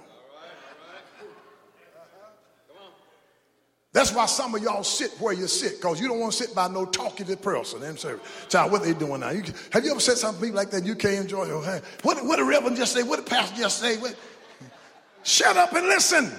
That's 3.93 4.11
why 4.11 4.25
some 4.25 4.55
of 4.55 4.63
y'all 4.63 4.83
sit 4.83 5.11
where 5.19 5.33
you 5.33 5.47
sit, 5.47 5.79
because 5.79 6.01
you 6.01 6.07
don't 6.07 6.19
want 6.19 6.33
to 6.33 6.43
sit 6.43 6.55
by 6.55 6.67
no 6.67 6.83
talkative 6.85 7.43
person. 7.43 7.95
So, 7.95 8.19
child, 8.49 8.71
what 8.71 8.81
they 8.81 8.93
doing 8.93 9.19
now? 9.21 9.29
You, 9.29 9.43
have 9.71 9.85
you 9.85 9.91
ever 9.91 9.99
said 9.99 10.17
something 10.17 10.51
like 10.51 10.71
that 10.71 10.83
you 10.83 10.95
can't 10.95 11.19
enjoy? 11.21 11.45
Your, 11.45 11.61
what, 12.01 12.25
what 12.25 12.37
the 12.37 12.43
reverend 12.43 12.75
just 12.75 12.93
say? 12.93 13.03
What 13.03 13.23
the 13.23 13.29
pastor 13.29 13.55
just 13.55 13.77
say? 13.77 13.97
What? 13.97 14.15
Shut 15.21 15.55
up 15.57 15.73
and 15.73 15.85
listen. 15.85 16.31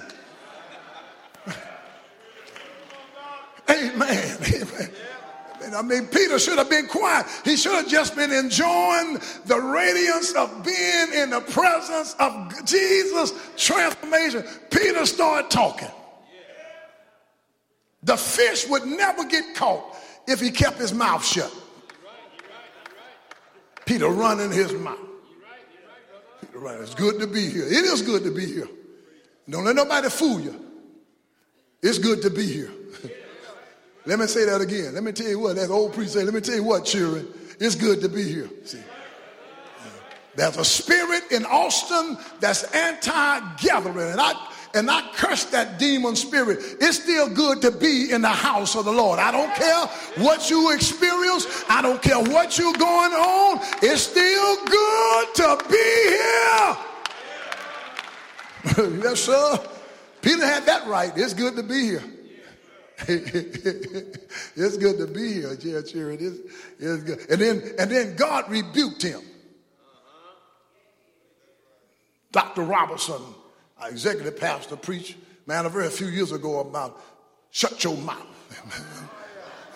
Amen. 3.69 4.37
Amen. 4.53 4.91
I 5.73 5.81
mean, 5.81 6.07
Peter 6.07 6.37
should 6.37 6.57
have 6.57 6.69
been 6.69 6.87
quiet. 6.87 7.25
He 7.45 7.55
should 7.55 7.73
have 7.73 7.87
just 7.87 8.17
been 8.17 8.33
enjoying 8.33 9.17
the 9.45 9.59
radiance 9.59 10.33
of 10.33 10.61
being 10.63 11.13
in 11.13 11.29
the 11.29 11.39
presence 11.39 12.15
of 12.19 12.65
Jesus' 12.65 13.31
transformation. 13.55 14.43
Peter 14.69 15.05
started 15.05 15.49
talking. 15.49 15.89
The 18.05 18.15
fish 18.15 18.67
would 18.69 18.85
never 18.85 19.25
get 19.25 19.55
caught 19.55 19.83
if 20.27 20.39
he 20.39 20.51
kept 20.51 20.77
his 20.77 20.93
mouth 20.93 21.25
shut. 21.25 21.51
Peter 23.85 24.07
running 24.07 24.51
his 24.51 24.71
mouth. 24.73 24.99
Peter 26.39 26.59
running. 26.59 26.83
It's 26.83 26.93
good 26.93 27.19
to 27.19 27.27
be 27.27 27.49
here. 27.49 27.65
It 27.65 27.83
is 27.85 28.03
good 28.03 28.23
to 28.23 28.31
be 28.31 28.45
here. 28.45 28.67
Don't 29.49 29.65
let 29.65 29.75
nobody 29.75 30.09
fool 30.09 30.39
you. 30.39 30.65
It's 31.81 31.97
good 31.97 32.21
to 32.21 32.29
be 32.29 32.45
here. 32.45 32.71
let 34.05 34.19
me 34.19 34.27
say 34.27 34.45
that 34.45 34.61
again. 34.61 34.93
Let 34.93 35.03
me 35.03 35.11
tell 35.11 35.27
you 35.27 35.39
what, 35.39 35.55
that 35.55 35.71
old 35.71 35.93
priest 35.93 36.13
said, 36.13 36.25
let 36.25 36.33
me 36.33 36.41
tell 36.41 36.55
you 36.55 36.63
what, 36.63 36.85
children, 36.85 37.27
it's 37.59 37.75
good 37.75 38.01
to 38.01 38.09
be 38.09 38.23
here. 38.23 38.49
See, 38.63 38.81
there's 40.35 40.57
a 40.57 40.65
spirit 40.65 41.23
in 41.31 41.45
Austin 41.45 42.17
that's 42.39 42.63
anti-gathering. 42.65 44.11
And 44.11 44.21
I 44.21 44.33
and 44.75 44.91
I 44.91 45.09
curse 45.13 45.45
that 45.45 45.79
demon 45.79 46.15
spirit. 46.15 46.59
It's 46.81 47.01
still 47.01 47.33
good 47.33 47.61
to 47.61 47.71
be 47.71 48.11
in 48.11 48.21
the 48.21 48.27
house 48.27 48.75
of 48.75 48.85
the 48.85 48.91
Lord. 48.91 49.19
I 49.19 49.31
don't 49.31 49.55
care 49.55 49.87
what 50.23 50.49
you 50.49 50.71
experience. 50.73 51.63
I 51.69 51.81
don't 51.81 52.01
care 52.01 52.19
what 52.19 52.57
you're 52.57 52.73
going 52.73 53.13
on. 53.13 53.59
It's 53.81 54.01
still 54.01 54.65
good 54.65 55.35
to 55.35 55.57
be 55.69 56.09
here. 56.11 56.77
yes, 59.03 59.21
sir. 59.21 59.59
Peter 60.21 60.45
had 60.45 60.65
that 60.65 60.85
right. 60.87 61.13
It's 61.15 61.33
good 61.33 61.55
to 61.55 61.63
be 61.63 61.81
here. 61.81 62.03
it's 63.07 64.77
good 64.77 64.97
to 64.97 65.07
be 65.07 65.33
here, 65.33 65.53
yeah, 65.59 65.81
sure 65.85 66.11
it 66.11 66.21
is. 66.21 66.39
It's 66.79 67.03
good. 67.03 67.19
And 67.29 67.41
then 67.41 67.61
and 67.77 67.91
then 67.91 68.15
God 68.15 68.49
rebuked 68.49 69.01
him. 69.01 69.21
Dr. 72.31 72.63
Robertson 72.63 73.21
our 73.79 73.89
executive 73.89 74.39
pastor 74.39 74.75
preached, 74.75 75.17
man, 75.45 75.65
a 75.65 75.69
very 75.69 75.89
few 75.89 76.07
years 76.07 76.31
ago 76.31 76.59
about 76.59 77.01
shut 77.51 77.83
your 77.83 77.97
mouth. 77.97 78.25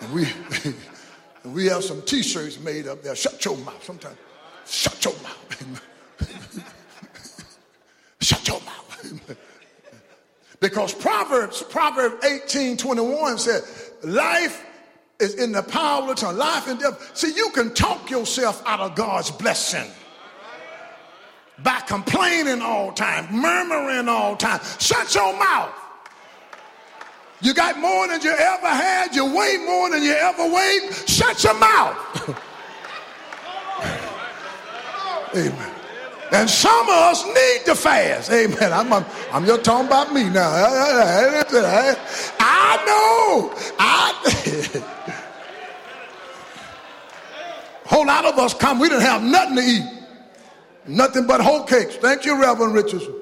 and 0.00 0.12
we, 0.12 0.26
and 1.44 1.54
we 1.54 1.66
have 1.66 1.84
some 1.84 2.02
t-shirts 2.02 2.58
made 2.60 2.86
up 2.86 3.02
there, 3.02 3.14
shut 3.14 3.44
your 3.44 3.56
mouth. 3.58 3.82
Sometimes, 3.84 4.16
shut 4.66 5.04
your 5.04 5.14
mouth. 5.22 5.80
shut 8.20 8.46
your 8.48 8.60
mouth. 8.60 9.36
because 10.60 10.94
Proverbs, 10.94 11.62
Proverbs 11.62 12.24
18, 12.24 12.76
21 12.76 13.38
said, 13.38 13.62
life 14.02 14.64
is 15.18 15.34
in 15.34 15.52
the 15.52 15.62
power 15.62 16.02
of 16.02 16.08
the 16.08 16.14
tongue. 16.14 16.36
Life 16.36 16.68
and 16.68 16.80
death. 16.80 17.16
See, 17.16 17.34
you 17.34 17.50
can 17.50 17.74
talk 17.74 18.10
yourself 18.10 18.62
out 18.66 18.80
of 18.80 18.94
God's 18.94 19.30
blessing 19.30 19.90
by 21.62 21.80
complaining 21.80 22.62
all 22.62 22.92
time, 22.92 23.26
murmuring 23.34 24.08
all 24.08 24.36
time. 24.36 24.60
Shut 24.78 25.14
your 25.14 25.38
mouth. 25.38 25.74
You 27.42 27.54
got 27.54 27.78
more 27.78 28.06
than 28.06 28.20
you 28.20 28.30
ever 28.32 28.68
had. 28.68 29.14
You 29.14 29.24
weigh 29.24 29.56
more 29.64 29.88
than 29.90 30.02
you 30.02 30.12
ever 30.12 30.46
weighed. 30.52 30.92
Shut 31.08 31.42
your 31.42 31.54
mouth. 31.58 31.96
Amen. 35.34 35.74
And 36.32 36.48
some 36.48 36.82
of 36.82 36.94
us 36.94 37.24
need 37.26 37.64
to 37.66 37.74
fast. 37.74 38.30
Amen. 38.30 38.72
I'm, 38.72 38.92
I'm, 38.92 39.04
I'm 39.32 39.44
just 39.46 39.64
talking 39.64 39.86
about 39.86 40.12
me 40.12 40.28
now. 40.28 40.48
I 42.38 42.76
know. 42.86 43.52
I 43.78 44.12
whole 47.86 48.06
lot 48.06 48.24
of 48.24 48.38
us 48.38 48.54
come. 48.54 48.78
We 48.78 48.88
didn't 48.88 49.02
have 49.02 49.22
nothing 49.22 49.56
to 49.56 49.62
eat. 49.62 49.99
Nothing 50.90 51.26
but 51.26 51.40
whole 51.40 51.62
cakes. 51.62 51.96
Thank 51.96 52.24
you, 52.24 52.40
Reverend 52.40 52.74
Richardson. 52.74 53.14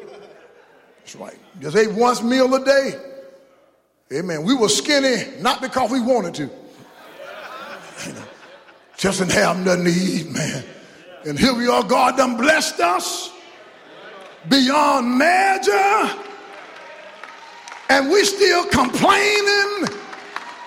That's 1.01 1.17
right. 1.17 1.39
Just 1.61 1.77
ate 1.77 1.93
once 1.93 2.23
meal 2.23 2.55
a 2.55 2.65
day. 2.65 2.99
Amen. 4.13 4.43
We 4.43 4.55
were 4.55 4.71
skinny, 4.71 5.41
not 5.41 5.61
because 5.61 5.91
we 5.91 6.01
wanted 6.01 6.35
to. 6.35 6.51
Just 8.97 9.19
didn't 9.21 9.33
have 9.33 9.59
nothing 9.65 9.85
to 9.85 9.91
eat, 9.91 10.31
man. 10.31 10.65
And 11.27 11.39
here 11.39 11.55
we 11.55 11.69
are. 11.69 11.83
God 11.83 12.17
done 12.17 12.39
blessed 12.39 12.81
us 12.81 13.33
beyond 14.49 15.19
measure. 15.19 16.25
And 17.91 18.11
we 18.11 18.25
still 18.25 18.65
complaining 18.67 19.89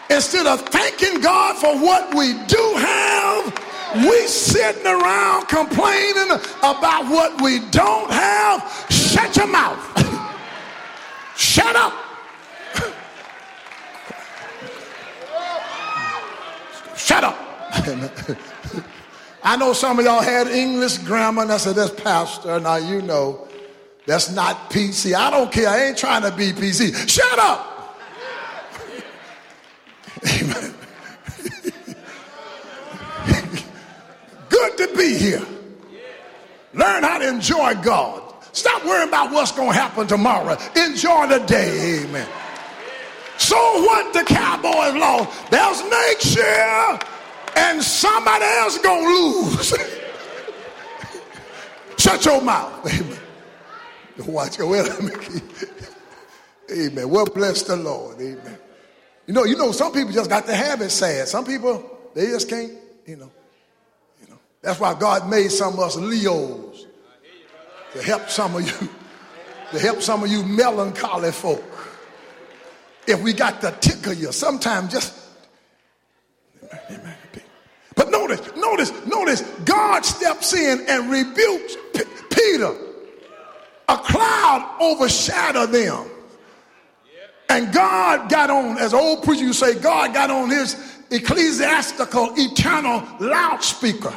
instead 0.10 0.46
of 0.46 0.62
thanking 0.70 1.20
God 1.20 1.58
for 1.58 1.78
what 1.80 2.14
we 2.14 2.34
do 2.46 2.74
have 2.78 3.41
we 3.96 4.28
sitting 4.28 4.86
around 4.86 5.48
complaining 5.48 6.32
about 6.60 7.06
what 7.06 7.42
we 7.42 7.60
don't 7.72 8.12
have. 8.12 8.88
Shut 8.90 9.36
your 9.36 9.48
mouth. 9.48 9.80
Shut 11.38 11.76
up. 11.76 11.94
Shut 16.96 17.24
up. 17.24 17.38
I 19.44 19.58
know 19.58 19.74
some 19.74 20.00
of 20.00 20.06
y'all 20.06 20.22
had 20.22 20.48
English 20.48 21.00
grammar, 21.00 21.42
and 21.42 21.52
I 21.52 21.58
said, 21.58 21.76
that's 21.76 22.00
pastor. 22.00 22.60
Now 22.60 22.76
you 22.76 23.02
know 23.02 23.48
that's 24.06 24.32
not 24.32 24.70
PC. 24.70 25.14
I 25.14 25.32
don't 25.32 25.52
care. 25.52 25.68
I 25.68 25.86
ain't 25.86 25.98
trying 25.98 26.22
to 26.24 26.32
be 26.32 26.52
PC. 26.52 27.10
Shut 27.10 27.40
up. 27.40 27.98
Amen. 30.28 30.76
Good 34.62 34.78
to 34.78 34.98
be 34.98 35.18
here. 35.18 35.46
Learn 36.74 37.04
how 37.04 37.18
to 37.18 37.28
enjoy 37.28 37.76
God. 37.82 38.34
Stop 38.54 38.86
worrying 38.86 39.08
about 39.08 39.32
what's 39.32 39.52
going 39.52 39.70
to 39.70 39.76
happen 39.76 40.08
tomorrow. 40.08 40.58
Enjoy 40.76 41.28
the 41.28 41.40
day. 41.48 42.04
Amen. 42.04 42.28
So 43.38 43.56
what 43.56 44.14
the 44.14 44.24
Cowboys 44.24 44.94
lost? 44.94 45.52
There's 45.52 45.84
next 45.90 46.36
year, 46.36 47.00
and 47.56 47.82
somebody 47.82 48.46
else 48.46 48.78
going 48.78 49.04
to 49.04 49.10
lose. 49.10 49.74
Shut 51.98 52.26
your 52.26 52.42
mouth. 52.42 52.86
Amen. 52.94 53.18
Watch 54.28 54.60
your 54.60 54.68
well, 54.68 55.10
Amen. 56.72 57.10
Well, 57.10 57.26
bless 57.26 57.64
the 57.64 57.76
Lord. 57.76 58.18
Amen. 58.22 58.58
You 59.26 59.34
know, 59.34 59.44
you 59.44 59.58
know, 59.58 59.72
some 59.72 59.92
people 59.92 60.12
just 60.12 60.30
got 60.30 60.46
to 60.46 60.56
have 60.56 60.82
it 60.82 60.90
sad. 60.90 61.28
Some 61.28 61.46
people, 61.46 62.00
they 62.14 62.28
just 62.28 62.50
can't, 62.50 62.74
you 63.08 63.16
know. 63.16 63.32
That's 64.62 64.80
why 64.80 64.94
God 64.94 65.30
made 65.30 65.52
some 65.52 65.74
of 65.74 65.80
us 65.80 65.96
Leos 65.96 66.86
to 67.94 68.02
help 68.02 68.30
some 68.30 68.56
of 68.56 68.62
you, 68.62 68.90
to 69.72 69.80
help 69.80 70.02
some 70.02 70.24
of 70.24 70.30
you 70.30 70.44
melancholy 70.44 71.32
folk. 71.32 71.64
If 73.08 73.22
we 73.22 73.34
got 73.34 73.62
to 73.62 73.76
tickle 73.82 74.14
you, 74.14 74.32
sometimes 74.32 74.92
just. 74.92 75.18
But 77.96 78.10
notice, 78.10 78.42
notice, 78.56 78.92
notice, 79.06 79.42
God 79.66 80.06
steps 80.06 80.54
in 80.54 80.86
and 80.88 81.12
rebukes 81.12 81.76
P- 81.94 82.04
Peter. 82.30 82.74
A 83.90 83.98
cloud 83.98 84.78
overshadowed 84.80 85.72
them. 85.72 86.08
And 87.50 87.74
God 87.74 88.30
got 88.30 88.50
on, 88.50 88.78
as 88.78 88.94
old 88.94 89.24
preacher 89.24 89.44
you 89.44 89.52
say, 89.52 89.78
God 89.78 90.14
got 90.14 90.30
on 90.30 90.50
his 90.50 90.78
ecclesiastical 91.10 92.34
eternal 92.38 93.04
loudspeaker 93.20 94.16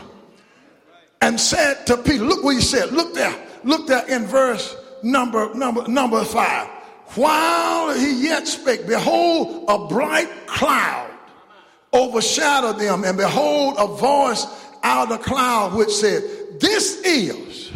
and 1.24 1.40
said 1.40 1.87
to 1.87 1.96
Peter, 1.96 2.22
look 2.22 2.44
what 2.44 2.54
he 2.54 2.60
said. 2.60 2.92
Look 2.92 3.14
there. 3.14 3.34
Look 3.64 3.87
there 3.87 4.06
in 4.08 4.26
verse 4.26 4.76
number 5.02 5.54
number 5.54 5.88
number 5.88 6.22
five. 6.22 6.68
While 7.14 7.94
he 7.94 8.24
yet 8.24 8.46
spake, 8.46 8.87
behold, 8.87 9.64
a 9.68 9.88
bright 9.88 10.28
cloud 10.46 11.10
overshadowed 11.94 12.78
them, 12.78 13.04
and 13.04 13.16
behold, 13.16 13.76
a 13.78 13.87
voice 13.87 14.46
out 14.82 15.10
of 15.10 15.18
the 15.18 15.24
cloud 15.24 15.74
which 15.74 15.90
said, 15.90 16.22
This 16.60 17.00
is 17.02 17.72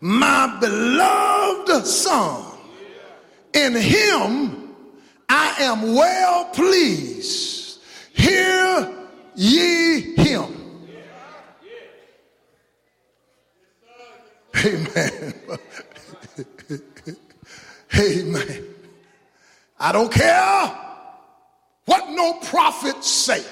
my 0.00 0.58
beloved 0.58 1.86
Son. 1.86 2.44
In 3.54 3.76
him 3.76 4.74
I 5.28 5.54
am 5.60 5.94
well 5.94 6.46
pleased. 6.46 7.80
Hear 8.12 8.92
ye 9.36 10.16
him. 10.16 10.58
Amen. 14.64 15.34
Amen. 17.98 18.64
I 19.78 19.92
don't 19.92 20.12
care 20.12 20.76
what 21.84 22.10
no 22.10 22.34
prophet 22.34 23.02
say. 23.04 23.44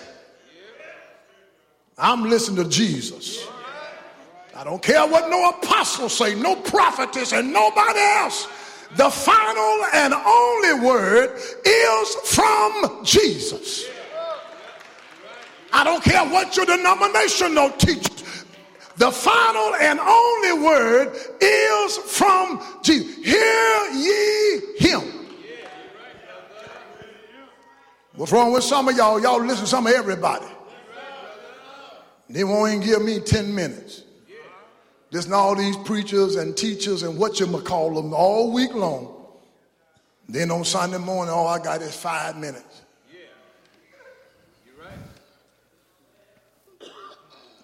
I'm 1.98 2.24
listening 2.24 2.62
to 2.64 2.70
Jesus. 2.70 3.46
I 4.54 4.64
don't 4.64 4.82
care 4.82 5.06
what 5.06 5.30
no 5.30 5.50
apostle 5.50 6.08
say, 6.08 6.34
no 6.34 6.56
prophetess, 6.56 7.32
and 7.32 7.52
nobody 7.52 8.00
else. 8.00 8.46
The 8.96 9.10
final 9.10 9.84
and 9.92 10.14
only 10.14 10.86
word 10.86 11.38
is 11.64 12.14
from 12.24 13.04
Jesus. 13.04 13.86
I 15.72 15.84
don't 15.84 16.02
care 16.02 16.24
what 16.24 16.56
your 16.56 16.66
denominational 16.66 17.70
teaches. 17.70 18.15
The 18.96 19.10
final 19.10 19.74
and 19.74 20.00
only 20.00 20.64
word 20.64 21.16
is 21.40 21.96
from 21.98 22.62
Jesus. 22.82 23.16
Hear 23.16 23.90
ye 23.92 24.60
him. 24.78 25.02
What's 28.14 28.32
wrong 28.32 28.52
with 28.52 28.64
some 28.64 28.88
of 28.88 28.96
y'all? 28.96 29.20
Y'all 29.20 29.40
listen 29.44 29.64
to 29.64 29.70
some 29.70 29.86
of 29.86 29.92
everybody. 29.92 30.46
They 32.30 32.42
won't 32.44 32.72
even 32.72 32.86
give 32.86 33.02
me 33.02 33.20
10 33.20 33.54
minutes. 33.54 34.02
Listen 35.10 35.30
to 35.30 35.36
all 35.36 35.54
these 35.54 35.76
preachers 35.78 36.36
and 36.36 36.56
teachers 36.56 37.02
and 37.02 37.18
what 37.18 37.38
you 37.38 37.46
call 37.60 37.94
them 37.94 38.12
all 38.14 38.52
week 38.52 38.74
long. 38.74 39.12
Then 40.28 40.50
on 40.50 40.64
Sunday 40.64 40.98
morning, 40.98 41.32
all 41.32 41.46
I 41.46 41.62
got 41.62 41.82
is 41.82 41.94
five 41.94 42.36
minutes. 42.36 42.82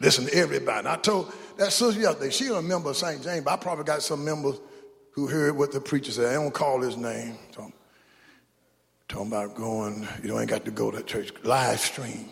Listen 0.03 0.27
to 0.27 0.35
everybody. 0.35 0.89
I 0.89 0.97
told 0.97 1.33
that 1.59 1.73
sister 1.73 2.01
yesterday, 2.01 2.31
she 2.31 2.49
a 2.49 2.61
member 2.61 2.91
of 2.91 2.97
St. 2.97 3.23
James, 3.23 3.45
but 3.45 3.53
I 3.53 3.57
probably 3.57 3.85
got 3.85 4.03
some 4.03 4.25
members 4.25 4.57
who 5.13 5.29
heard 5.29 5.57
what 5.57 5.71
the 5.71 5.81
preacher 5.81 6.11
said. 6.11 6.31
I 6.31 6.33
don't 6.35 6.53
call 6.53 6.81
his 6.81 6.97
name. 6.97 7.39
Talking, 7.53 7.73
talking 9.07 9.29
about 9.29 9.55
going, 9.55 10.09
you 10.21 10.29
don't 10.29 10.41
ain't 10.41 10.51
got 10.51 10.65
to 10.65 10.73
go 10.73 10.91
to 10.91 11.05
church. 11.05 11.33
Live 11.45 11.79
stream. 11.79 12.31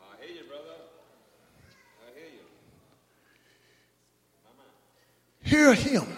I 0.00 0.24
hear 0.24 0.36
you, 0.36 0.42
brother. 0.48 0.70
I 2.00 2.18
hear 5.44 5.66
you. 5.68 5.74
Hear 5.74 5.74
him. 5.74 6.16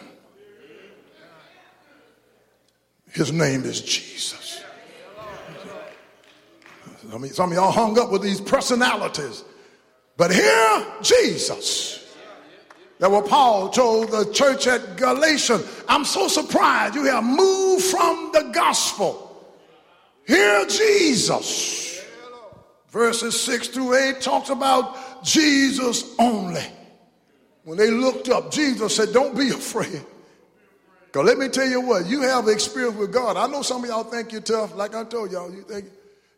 His 3.10 3.32
name 3.32 3.64
is 3.64 3.80
Jesus. 3.80 4.62
Some 7.32 7.50
of 7.50 7.56
y'all 7.56 7.72
hung 7.72 7.98
up 7.98 8.12
with 8.12 8.22
these 8.22 8.40
personalities. 8.40 9.42
But 10.16 10.32
here, 10.32 10.86
Jesus. 11.02 12.14
That 13.00 13.10
what 13.10 13.26
Paul 13.26 13.70
told 13.70 14.10
the 14.10 14.30
church 14.32 14.66
at 14.66 14.96
Galatians. 14.96 15.66
I'm 15.88 16.04
so 16.04 16.28
surprised 16.28 16.94
you 16.94 17.04
have 17.04 17.24
moved 17.24 17.84
from 17.84 18.30
the 18.32 18.50
gospel. 18.52 19.24
Here, 20.26 20.64
Jesus. 20.66 22.02
Verses 22.88 23.38
6 23.40 23.68
through 23.68 23.94
8 23.94 24.20
talks 24.20 24.50
about 24.50 25.24
Jesus 25.24 26.14
only. 26.18 26.62
When 27.64 27.76
they 27.76 27.90
looked 27.90 28.28
up, 28.28 28.52
Jesus 28.52 28.94
said, 28.94 29.12
Don't 29.12 29.36
be 29.36 29.50
afraid. 29.50 30.04
Because 31.06 31.26
let 31.26 31.38
me 31.38 31.48
tell 31.48 31.68
you 31.68 31.80
what, 31.80 32.06
you 32.06 32.22
have 32.22 32.48
experience 32.48 32.96
with 32.96 33.12
God. 33.12 33.36
I 33.36 33.46
know 33.46 33.62
some 33.62 33.82
of 33.82 33.90
y'all 33.90 34.04
think 34.04 34.32
you're 34.32 34.40
tough. 34.40 34.74
Like 34.76 34.94
I 34.94 35.04
told 35.04 35.32
y'all, 35.32 35.52
you 35.52 35.62
think 35.62 35.86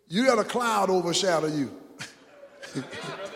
you 0.08 0.26
got 0.26 0.38
a 0.38 0.44
cloud 0.44 0.88
overshadow 0.90 1.48
you. 1.48 1.70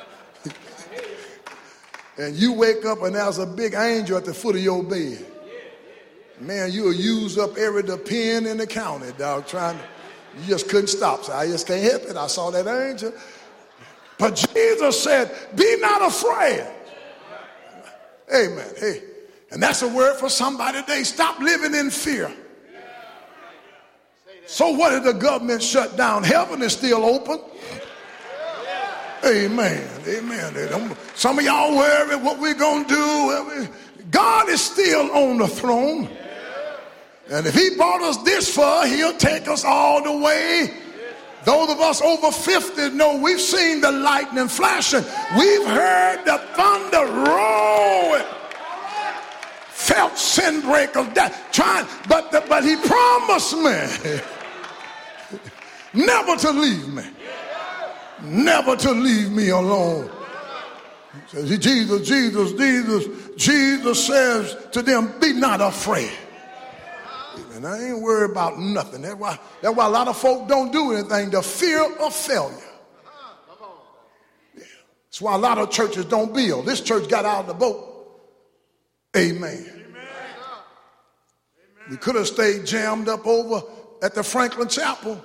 and 2.20 2.36
you 2.36 2.52
wake 2.52 2.84
up 2.84 3.02
and 3.02 3.14
there's 3.14 3.38
a 3.38 3.46
big 3.46 3.74
angel 3.74 4.16
at 4.16 4.24
the 4.24 4.34
foot 4.34 4.54
of 4.54 4.62
your 4.62 4.82
bed. 4.82 5.26
Man, 6.38 6.70
you'll 6.70 6.94
use 6.94 7.38
up 7.38 7.56
every 7.56 7.82
pen 7.82 8.46
in 8.46 8.58
the 8.58 8.66
county, 8.66 9.10
dog, 9.18 9.46
trying 9.46 9.78
to, 9.78 9.84
you 10.40 10.48
just 10.48 10.68
couldn't 10.68 10.88
stop. 10.88 11.24
So 11.24 11.32
I 11.32 11.46
just 11.46 11.66
can't 11.66 11.82
help 11.82 12.02
it. 12.02 12.16
I 12.16 12.26
saw 12.26 12.50
that 12.50 12.66
angel. 12.66 13.12
But 14.18 14.36
Jesus 14.54 15.02
said, 15.02 15.34
be 15.54 15.76
not 15.80 16.02
afraid. 16.02 16.66
Amen. 18.34 18.68
Hey, 18.78 19.02
and 19.50 19.62
that's 19.62 19.82
a 19.82 19.88
word 19.88 20.16
for 20.16 20.28
somebody 20.28 20.80
today. 20.80 21.02
Stop 21.02 21.40
living 21.40 21.74
in 21.74 21.90
fear. 21.90 22.32
So 24.46 24.70
what 24.70 24.92
if 24.92 25.04
the 25.04 25.12
government 25.12 25.62
shut 25.62 25.96
down? 25.96 26.22
Heaven 26.22 26.60
is 26.62 26.72
still 26.72 27.04
open. 27.04 27.40
Amen. 29.24 29.88
Amen. 30.08 30.96
Some 31.14 31.38
of 31.38 31.44
y'all 31.44 31.76
worry 31.76 32.16
what 32.16 32.38
we're 32.38 32.54
going 32.54 32.84
to 32.86 32.94
do. 32.94 33.68
God 34.10 34.48
is 34.48 34.60
still 34.60 35.10
on 35.12 35.38
the 35.38 35.48
throne. 35.48 36.08
And 37.30 37.46
if 37.46 37.54
he 37.54 37.76
brought 37.76 38.02
us 38.02 38.16
this 38.22 38.52
far, 38.54 38.86
he'll 38.86 39.16
take 39.16 39.46
us 39.46 39.64
all 39.64 40.02
the 40.02 40.24
way. 40.24 40.74
Those 41.44 41.70
of 41.70 41.80
us 41.80 42.02
over 42.02 42.32
50 42.32 42.90
know 42.90 43.16
we've 43.18 43.40
seen 43.40 43.80
the 43.80 43.92
lightning 43.92 44.48
flashing. 44.48 45.04
We've 45.38 45.66
heard 45.66 46.24
the 46.24 46.38
thunder 46.54 47.06
roaring. 47.30 48.26
Felt 49.68 50.18
sin 50.18 50.60
breakers 50.60 51.06
trying, 51.52 51.86
but, 52.08 52.30
the, 52.30 52.44
but 52.48 52.64
he 52.64 52.76
promised 52.76 53.56
me 53.56 54.20
never 56.06 56.36
to 56.36 56.50
leave 56.52 56.88
me 56.88 57.04
never 58.22 58.76
to 58.76 58.92
leave 58.92 59.30
me 59.30 59.48
alone. 59.50 60.10
he 61.12 61.36
Says, 61.36 61.58
Jesus, 61.58 62.08
Jesus, 62.08 62.52
Jesus, 62.52 63.36
Jesus 63.36 64.06
says 64.06 64.56
to 64.72 64.82
them, 64.82 65.12
be 65.20 65.32
not 65.32 65.60
afraid. 65.60 66.12
And 67.54 67.66
I 67.66 67.90
ain't 67.90 68.00
worried 68.00 68.30
about 68.30 68.58
nothing. 68.58 69.02
That's 69.02 69.16
why, 69.16 69.38
that's 69.60 69.76
why 69.76 69.86
a 69.86 69.90
lot 69.90 70.08
of 70.08 70.16
folk 70.16 70.48
don't 70.48 70.72
do 70.72 70.92
anything. 70.92 71.30
The 71.30 71.42
fear 71.42 71.84
of 72.00 72.14
failure. 72.14 72.56
Yeah. 74.56 74.62
That's 75.08 75.20
why 75.20 75.34
a 75.34 75.38
lot 75.38 75.58
of 75.58 75.70
churches 75.70 76.06
don't 76.06 76.34
build. 76.34 76.64
This 76.64 76.80
church 76.80 77.08
got 77.08 77.26
out 77.26 77.40
of 77.40 77.46
the 77.48 77.54
boat. 77.54 77.86
Amen. 79.16 79.42
Amen. 79.44 80.06
We 81.90 81.96
could 81.98 82.14
have 82.14 82.28
stayed 82.28 82.64
jammed 82.64 83.08
up 83.08 83.26
over 83.26 83.66
at 84.02 84.14
the 84.14 84.22
Franklin 84.22 84.68
Chapel, 84.68 85.22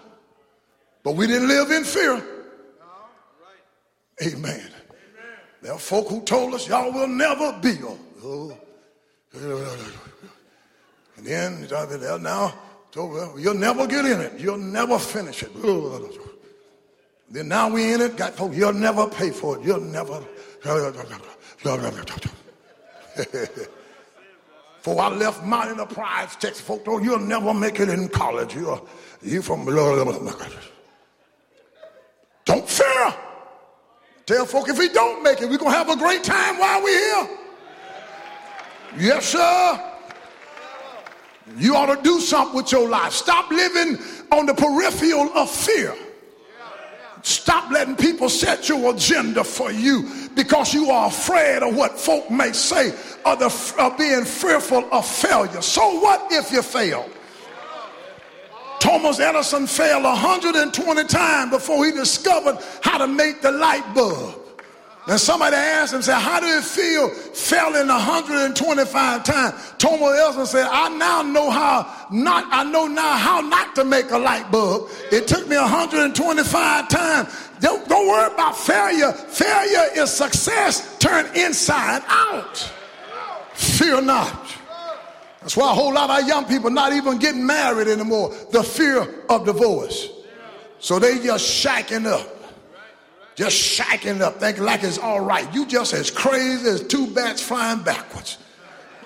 but 1.03 1.15
we 1.15 1.27
didn't 1.27 1.47
live 1.47 1.71
in 1.71 1.83
fear. 1.83 2.21
Amen. 4.23 4.71
There 5.61 5.73
are 5.73 5.79
folk 5.79 6.07
who 6.09 6.21
told 6.21 6.53
us 6.53 6.67
y'all 6.67 6.91
will 6.91 7.07
never 7.07 7.57
build. 7.61 7.99
Oh. 8.23 8.57
And 11.17 11.25
then 11.25 11.67
now 12.21 12.53
told 12.91 13.13
well, 13.13 13.39
you'll 13.39 13.55
never 13.55 13.87
get 13.87 14.05
in 14.05 14.21
it. 14.21 14.39
You'll 14.39 14.57
never 14.57 14.97
finish 14.99 15.43
it. 15.43 15.51
Then 17.29 17.47
now 17.47 17.69
we 17.69 17.93
in 17.93 18.01
it, 18.01 18.15
got 18.15 18.35
folk, 18.35 18.53
you'll 18.53 18.73
never 18.73 19.07
pay 19.07 19.31
for 19.31 19.57
it. 19.57 19.65
You'll 19.65 19.81
never. 19.81 20.23
For 24.81 25.01
I 25.01 25.09
left 25.09 25.43
mine 25.43 25.71
in 25.71 25.77
the 25.77 25.85
prize 25.85 26.35
text, 26.35 26.61
folk 26.61 26.85
told 26.85 27.03
you'll 27.03 27.19
never 27.19 27.53
make 27.53 27.79
it 27.79 27.89
in 27.89 28.07
college. 28.07 28.53
You're 28.53 28.81
you 29.21 29.41
from 29.41 29.65
Don't 32.45 32.69
fear. 32.69 33.13
Tell 34.25 34.45
folk 34.45 34.69
if 34.69 34.77
we 34.79 34.89
don't 34.89 35.21
make 35.21 35.41
it, 35.41 35.49
we're 35.49 35.57
going 35.57 35.71
to 35.71 35.77
have 35.77 35.89
a 35.89 35.95
great 35.95 36.23
time 36.23 36.57
while 36.57 36.81
we're 36.81 37.27
here. 37.27 37.37
Yes, 38.97 39.25
sir. 39.27 39.91
You 41.57 41.75
ought 41.75 41.95
to 41.95 42.01
do 42.01 42.19
something 42.19 42.55
with 42.55 42.71
your 42.71 42.89
life. 42.89 43.13
Stop 43.13 43.51
living 43.51 43.99
on 44.31 44.47
the 44.47 44.53
peripheral 44.53 45.29
of 45.37 45.49
fear. 45.49 45.93
Stop 47.21 47.71
letting 47.71 47.95
people 47.95 48.29
set 48.29 48.69
your 48.69 48.93
agenda 48.93 49.43
for 49.43 49.71
you 49.71 50.09
because 50.35 50.73
you 50.73 50.89
are 50.89 51.07
afraid 51.07 51.63
of 51.63 51.75
what 51.75 51.99
folk 51.99 52.29
may 52.29 52.51
say 52.51 52.93
or 53.25 53.35
the, 53.35 53.73
of 53.79 53.97
being 53.97 54.23
fearful 54.23 54.87
of 54.91 55.07
failure. 55.07 55.61
So 55.61 55.99
what 55.99 56.31
if 56.31 56.51
you 56.51 56.61
fail? 56.61 57.09
Thomas 58.95 59.19
Edison 59.19 59.67
failed 59.67 60.05
120 60.05 61.03
times 61.03 61.51
before 61.51 61.85
he 61.85 61.91
discovered 61.91 62.57
how 62.81 62.97
to 62.97 63.07
make 63.07 63.41
the 63.41 63.51
light 63.51 63.83
bulb. 63.93 64.39
And 65.07 65.19
somebody 65.19 65.57
asked 65.57 65.93
him, 65.93 66.01
said, 66.01 66.17
how 66.17 66.39
do 66.39 66.45
it 66.45 66.63
feel 66.63 67.09
failing 67.09 67.89
125 67.89 69.23
times? 69.25 69.73
Thomas 69.79 70.17
Edison 70.17 70.45
said, 70.45 70.67
I 70.71 70.87
now 70.97 71.23
know 71.23 71.49
how 71.49 71.93
not, 72.09 72.45
I 72.49 72.63
know 72.63 72.87
now 72.87 73.17
how 73.17 73.41
not 73.41 73.75
to 73.75 73.83
make 73.83 74.11
a 74.11 74.17
light 74.17 74.49
bulb. 74.49 74.89
It 75.11 75.27
took 75.27 75.45
me 75.49 75.57
125 75.57 76.87
times. 76.87 77.49
Don't, 77.59 77.85
don't 77.89 78.07
worry 78.07 78.33
about 78.33 78.57
failure. 78.57 79.11
Failure 79.11 79.87
is 79.97 80.09
success 80.09 80.97
turned 80.99 81.35
inside 81.35 82.01
out. 82.07 82.71
Fear 83.55 84.03
not. 84.03 84.64
That's 85.45 85.55
why 85.55 85.69
a 85.69 85.75
whole 85.75 85.93
lot 85.93 86.09
of 86.09 86.27
young 86.27 86.45
people 86.45 86.71
not 86.71 86.91
even 86.91 87.19
getting 87.19 87.45
married 87.45 87.87
anymore. 87.87 88.33
The 88.51 88.63
fear 88.63 89.07
of 89.29 89.45
divorce. 89.45 90.09
So 90.79 90.97
they 90.97 91.19
just 91.19 91.45
shacking 91.63 92.07
up. 92.07 92.27
Just 93.35 93.55
shacking 93.55 94.21
up, 94.21 94.39
thinking 94.39 94.63
like 94.63 94.81
it's 94.81 94.97
all 94.97 95.19
right. 95.19 95.53
You 95.53 95.67
just 95.67 95.93
as 95.93 96.09
crazy 96.09 96.67
as 96.67 96.87
two 96.87 97.05
bats 97.13 97.43
flying 97.43 97.83
backwards. 97.83 98.39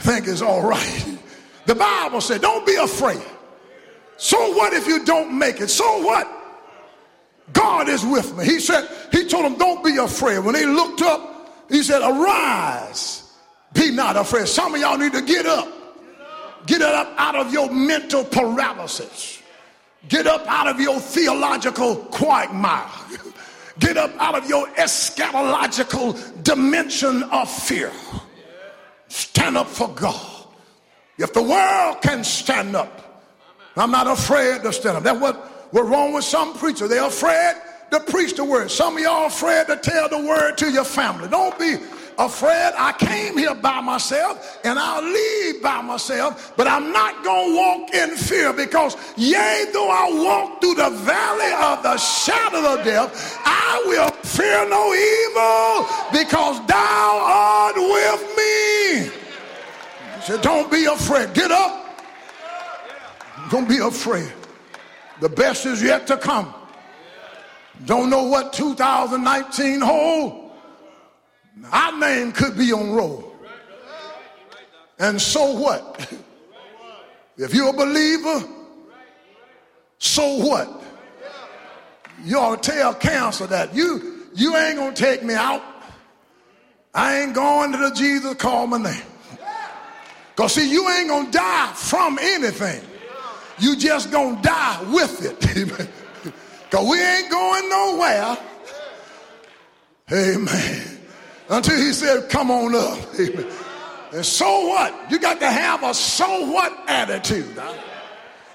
Think 0.00 0.26
it's 0.26 0.42
all 0.42 0.68
right. 0.68 1.18
The 1.66 1.76
Bible 1.76 2.20
said, 2.20 2.40
don't 2.42 2.66
be 2.66 2.74
afraid. 2.74 3.22
So 4.16 4.56
what 4.56 4.72
if 4.72 4.88
you 4.88 5.04
don't 5.04 5.38
make 5.38 5.60
it? 5.60 5.68
So 5.68 6.02
what? 6.02 6.26
God 7.52 7.88
is 7.88 8.04
with 8.04 8.36
me. 8.36 8.44
He 8.44 8.58
said, 8.58 8.88
He 9.12 9.24
told 9.28 9.44
them, 9.44 9.56
don't 9.56 9.84
be 9.84 9.98
afraid. 9.98 10.40
When 10.40 10.54
they 10.54 10.66
looked 10.66 11.00
up, 11.00 11.68
He 11.70 11.84
said, 11.84 12.02
arise 12.02 13.27
be 13.72 13.90
not 13.90 14.16
afraid. 14.16 14.48
Some 14.48 14.74
of 14.74 14.80
y'all 14.80 14.98
need 14.98 15.12
to 15.12 15.22
get 15.22 15.46
up. 15.46 15.68
Get 16.66 16.82
up 16.82 17.12
out 17.16 17.34
of 17.34 17.52
your 17.52 17.70
mental 17.70 18.24
paralysis. 18.24 19.40
Get 20.08 20.26
up 20.26 20.46
out 20.46 20.68
of 20.68 20.80
your 20.80 21.00
theological 21.00 21.96
quagmire. 21.96 22.88
Get 23.78 23.96
up 23.96 24.10
out 24.18 24.36
of 24.36 24.48
your 24.48 24.66
eschatological 24.70 26.42
dimension 26.42 27.22
of 27.24 27.50
fear. 27.50 27.92
Stand 29.08 29.56
up 29.56 29.68
for 29.68 29.88
God. 29.88 30.46
If 31.16 31.32
the 31.32 31.42
world 31.42 32.02
can 32.02 32.24
stand 32.24 32.76
up, 32.76 33.24
I'm 33.76 33.90
not 33.90 34.06
afraid 34.06 34.62
to 34.62 34.72
stand 34.72 34.98
up. 34.98 35.02
That's 35.04 35.20
what 35.20 35.72
we're 35.72 35.84
wrong 35.84 36.12
with 36.12 36.24
some 36.24 36.54
preachers. 36.54 36.88
They're 36.88 37.04
afraid 37.04 37.54
to 37.90 38.00
preach 38.00 38.34
the 38.34 38.44
word. 38.44 38.70
Some 38.70 38.96
of 38.96 39.02
y'all 39.02 39.26
afraid 39.26 39.66
to 39.68 39.76
tell 39.76 40.08
the 40.08 40.18
word 40.18 40.58
to 40.58 40.70
your 40.70 40.84
family. 40.84 41.28
Don't 41.28 41.58
be 41.58 41.76
afraid. 42.18 42.72
I 42.76 42.92
came 42.92 43.38
here 43.38 43.54
by 43.54 43.80
myself 43.80 44.58
and 44.64 44.78
I'll 44.78 45.02
leave 45.02 45.62
by 45.62 45.80
myself, 45.80 46.52
but 46.56 46.66
I'm 46.66 46.92
not 46.92 47.22
going 47.22 47.50
to 47.50 47.56
walk 47.56 47.94
in 47.94 48.16
fear 48.16 48.52
because, 48.52 48.96
yea, 49.16 49.66
though 49.72 49.88
I 49.88 50.10
walk 50.12 50.60
through 50.60 50.74
the 50.74 50.90
valley 50.90 51.52
of 51.72 51.82
the 51.82 51.96
shadow 51.96 52.74
of 52.74 52.84
death, 52.84 53.40
I 53.44 53.82
will 53.86 54.10
fear 54.24 54.68
no 54.68 54.92
evil 54.94 55.86
because 56.12 56.66
thou 56.66 57.20
art 57.22 57.76
with 57.76 58.36
me. 58.36 59.10
He 60.16 60.22
said, 60.22 60.42
Don't 60.42 60.70
be 60.70 60.84
afraid. 60.86 61.32
Get 61.34 61.50
up. 61.50 61.86
Don't 63.50 63.68
be 63.68 63.78
afraid. 63.78 64.32
The 65.20 65.28
best 65.28 65.66
is 65.66 65.82
yet 65.82 66.06
to 66.08 66.16
come. 66.16 66.52
Don't 67.86 68.10
know 68.10 68.24
what 68.24 68.52
2019 68.52 69.80
holds. 69.80 70.47
Our 71.72 71.98
name 71.98 72.32
could 72.32 72.56
be 72.56 72.72
on 72.72 72.92
roll. 72.92 73.32
And 74.98 75.20
so 75.20 75.58
what? 75.58 76.12
If 77.36 77.54
you're 77.54 77.68
a 77.68 77.72
believer, 77.72 78.42
so 79.98 80.36
what? 80.38 80.82
You 82.24 82.38
ought 82.38 82.62
to 82.62 82.70
tell 82.70 82.94
cancer 82.94 83.46
that 83.46 83.74
you 83.74 84.24
you 84.34 84.56
ain't 84.56 84.76
gonna 84.76 84.94
take 84.94 85.22
me 85.22 85.34
out. 85.34 85.62
I 86.94 87.20
ain't 87.20 87.34
going 87.34 87.72
to 87.72 87.78
the 87.78 87.90
Jesus 87.90 88.34
call 88.34 88.66
my 88.66 88.78
name. 88.78 89.02
Cause 90.34 90.54
see, 90.54 90.70
you 90.70 90.88
ain't 90.88 91.08
gonna 91.08 91.30
die 91.30 91.72
from 91.74 92.18
anything. 92.20 92.82
You 93.58 93.76
just 93.76 94.10
gonna 94.10 94.40
die 94.42 94.84
with 94.92 95.24
it. 95.24 95.88
Cause 96.70 96.88
we 96.88 97.00
ain't 97.00 97.30
going 97.30 97.68
nowhere. 97.68 98.38
Amen 100.12 100.97
until 101.48 101.76
he 101.76 101.92
said, 101.92 102.28
Come 102.28 102.50
on 102.50 102.74
up. 102.74 102.98
And 104.12 104.24
so 104.24 104.68
what? 104.68 105.10
You 105.10 105.18
got 105.18 105.38
to 105.40 105.50
have 105.50 105.82
a 105.82 105.92
so 105.92 106.50
what 106.50 106.72
attitude. 106.88 107.60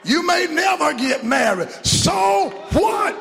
You 0.03 0.25
may 0.25 0.47
never 0.49 0.93
get 0.93 1.23
married. 1.23 1.69
So 1.85 2.49
what? 2.71 3.15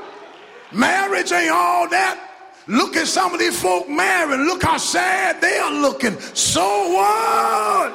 Marriage 0.73 1.31
ain't 1.31 1.51
all 1.51 1.89
that. 1.91 2.31
Look 2.67 2.97
at 2.97 3.07
some 3.07 3.35
of 3.35 3.39
these 3.39 3.61
folk 3.61 3.89
married. 3.89 4.41
Look 4.41 4.63
how 4.63 4.79
sad 4.79 5.41
they 5.41 5.59
are 5.59 5.73
looking. 5.73 6.19
So 6.35 6.63
what? 6.63 7.93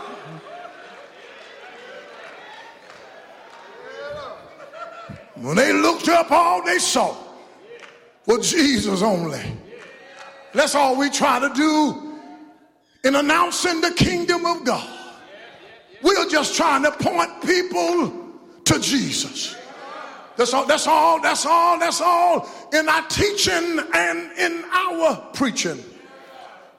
When 5.35 5.55
they 5.55 5.73
looked 5.73 6.09
up, 6.09 6.31
all 6.31 6.63
they 6.63 6.79
saw 6.79 7.15
was 8.25 8.51
Jesus 8.51 9.01
only. 9.01 9.41
That's 10.57 10.73
all 10.73 10.97
we 10.97 11.11
try 11.11 11.39
to 11.39 11.53
do 11.53 12.17
in 13.03 13.13
announcing 13.13 13.79
the 13.79 13.91
kingdom 13.91 14.43
of 14.47 14.65
God. 14.65 14.89
We're 16.01 16.27
just 16.27 16.55
trying 16.55 16.81
to 16.81 16.91
point 16.91 17.43
people 17.43 18.11
to 18.65 18.79
Jesus. 18.79 19.55
That's 20.35 20.55
all, 20.55 20.65
that's 20.65 20.87
all, 20.87 21.21
that's 21.21 21.45
all, 21.45 21.77
that's 21.77 22.01
all 22.01 22.49
in 22.73 22.89
our 22.89 23.07
teaching 23.07 23.79
and 23.93 24.31
in 24.39 24.63
our 24.73 25.29
preaching. 25.33 25.83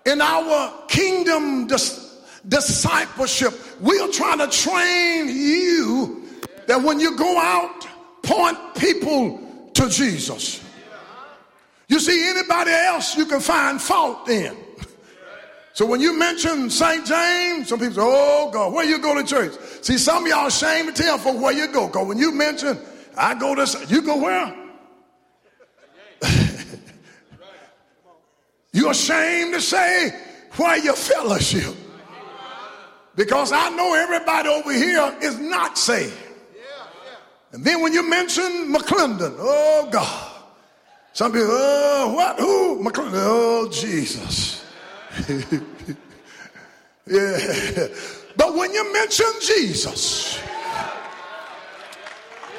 In 0.07 0.21
our 0.21 0.73
kingdom 0.89 1.69
dis- 1.69 2.21
discipleship, 2.49 3.55
we 3.81 4.01
are 4.01 4.09
trying 4.09 4.39
to 4.39 4.49
train 4.49 5.29
you 5.29 6.25
that 6.67 6.83
when 6.83 6.99
you 6.99 7.17
go 7.17 7.39
out, 7.39 7.87
point 8.25 8.59
people 8.75 9.71
to 9.75 9.89
Jesus. 9.89 10.68
You 11.89 11.99
see, 11.99 12.29
anybody 12.29 12.71
else 12.71 13.17
you 13.17 13.25
can 13.25 13.41
find 13.41 13.81
fault 13.81 14.29
in. 14.29 14.57
So 15.73 15.87
when 15.87 16.01
you 16.01 16.19
mention 16.19 16.69
St. 16.71 17.07
James, 17.07 17.69
some 17.69 17.79
people 17.79 17.95
say, 17.95 18.01
oh 18.03 18.51
God, 18.53 18.73
where 18.73 18.85
you 18.85 18.99
go 18.99 19.15
to 19.15 19.25
church? 19.25 19.53
See, 19.81 19.97
some 19.97 20.25
of 20.25 20.29
y'all 20.29 20.49
ashamed 20.49 20.95
to 20.95 21.03
tell 21.03 21.19
for 21.19 21.33
where 21.33 21.53
you 21.53 21.69
go. 21.69 21.87
Because 21.87 22.07
when 22.07 22.19
you 22.19 22.33
mention, 22.33 22.79
I 23.17 23.35
go 23.35 23.55
to, 23.55 23.87
you 23.89 24.03
go 24.03 24.21
where? 24.21 24.55
You're 28.73 28.91
ashamed 28.91 29.55
to 29.55 29.61
say 29.61 30.11
where 30.57 30.77
you 30.79 30.95
fellowship. 30.95 31.75
Because 33.15 33.53
I 33.53 33.71
know 33.71 33.95
everybody 33.95 34.49
over 34.49 34.73
here 34.73 35.17
is 35.23 35.39
not 35.39 35.79
saved. 35.79 36.13
And 37.53 37.65
then 37.65 37.81
when 37.83 37.93
you 37.93 38.09
mention 38.09 38.75
McClendon, 38.75 39.37
oh 39.39 39.89
God. 39.91 40.28
Some 41.19 41.33
people, 41.33 41.49
oh, 41.51 42.13
what? 42.15 42.39
Who? 42.39 42.81
McClendon. 42.85 43.11
Oh, 43.15 43.69
Jesus. 43.73 44.65
yeah. 47.09 47.89
But 48.37 48.55
when 48.55 48.73
you 48.73 48.93
mention 48.93 49.27
Jesus, 49.43 50.41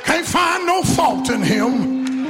can't 0.04 0.26
find 0.26 0.66
no 0.66 0.84
fault 0.84 1.30
in 1.30 1.42
him. 1.42 2.26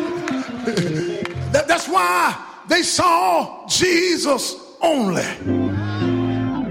that, 1.52 1.68
that's 1.68 1.90
why 1.90 2.36
they 2.68 2.84
saw 2.84 3.68
Jesus 3.68 4.56
only. 4.84 5.26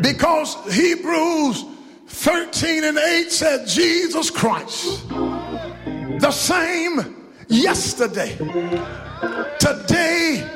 Because 0.00 0.54
Hebrews 0.72 1.64
13 2.06 2.84
and 2.84 2.96
8 2.96 3.32
said, 3.32 3.66
Jesus 3.66 4.30
Christ, 4.30 5.08
the 5.08 6.30
same 6.30 7.32
yesterday 7.48 8.38
today 9.58 10.48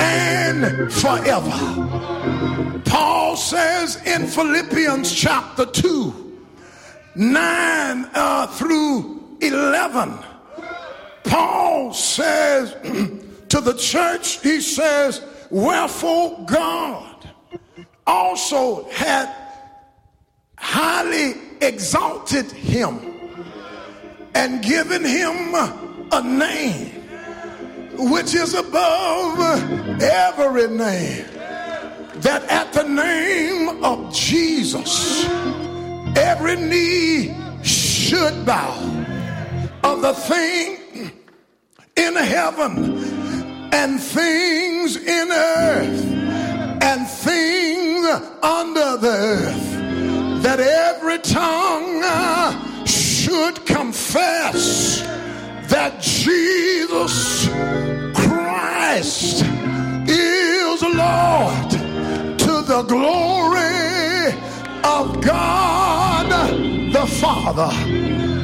and 0.00 0.92
forever. 0.92 2.80
Paul 2.84 3.36
says 3.36 4.00
in 4.06 4.26
Philippians 4.26 5.12
chapter 5.12 5.66
2, 5.66 6.40
9 7.16 8.10
uh, 8.14 8.46
through 8.48 9.36
11, 9.40 10.18
Paul 11.24 11.92
says 11.92 12.72
to 13.48 13.60
the 13.60 13.74
church, 13.74 14.40
he 14.42 14.60
says, 14.60 15.22
Wherefore 15.50 16.44
God 16.46 17.28
also 18.06 18.88
had 18.90 19.34
highly 20.56 21.34
exalted 21.60 22.50
him 22.50 22.98
and 24.34 24.62
given 24.62 25.04
him 25.04 25.54
a 26.12 26.22
name 26.22 27.01
which 27.98 28.34
is 28.34 28.54
above 28.54 29.38
every 30.00 30.68
name. 30.68 31.26
That 32.16 32.44
at 32.48 32.72
the 32.72 32.84
name 32.84 33.84
of 33.84 34.14
Jesus, 34.14 35.24
every 36.16 36.56
knee 36.56 37.34
should 37.62 38.44
bow 38.46 38.74
of 39.82 40.02
the 40.02 40.14
thing 40.14 41.12
in 41.96 42.14
heaven 42.16 43.70
and 43.72 44.00
things 44.00 44.96
in 44.96 45.30
earth 45.30 46.04
and 46.82 47.08
things 47.08 48.06
under 48.42 48.96
the 48.96 49.08
earth, 49.08 50.42
that 50.42 50.60
every 50.60 51.18
tongue 51.18 52.02
should 52.86 53.64
confess 53.66 55.02
that 55.72 56.02
Jesus 56.02 57.48
Christ 58.14 59.42
is 60.06 60.82
Lord 60.82 61.70
to 62.38 62.62
the 62.72 62.84
glory 62.86 64.34
of 64.84 65.18
God 65.22 66.28
the 66.92 67.06
Father. 67.06 67.72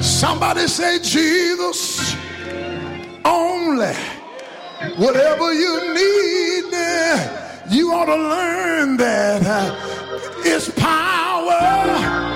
Somebody 0.02 0.66
say, 0.68 0.98
Jesus, 1.00 2.16
only. 3.26 3.94
Whatever 4.96 5.52
you 5.52 5.94
need, 5.94 6.64
you 7.70 7.92
ought 7.92 8.06
to 8.06 8.16
learn 8.16 8.96
that 8.96 9.42
uh, 9.44 10.40
it's 10.46 10.70
power 10.70 12.27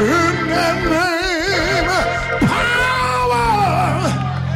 in 0.00 0.48
that 0.48 0.78
name. 0.94 1.90
Power 2.48 3.48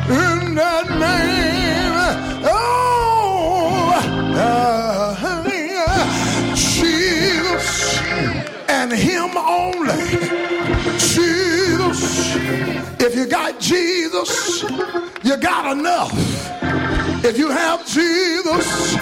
in 0.09 0.55
that 0.55 0.87
name. 0.89 1.97
Oh, 2.45 3.93
uh, 4.35 5.15
Jesus 6.55 8.01
and 8.69 8.91
Him 8.93 9.37
only. 9.37 10.03
Jesus. 10.99 12.37
If 13.01 13.15
you 13.15 13.27
got 13.27 13.61
Jesus, 13.61 14.63
you 15.23 15.37
got 15.37 15.77
enough. 15.77 16.58
If 17.25 17.37
you 17.37 17.51
have 17.51 17.87
Jesus, 17.87 18.95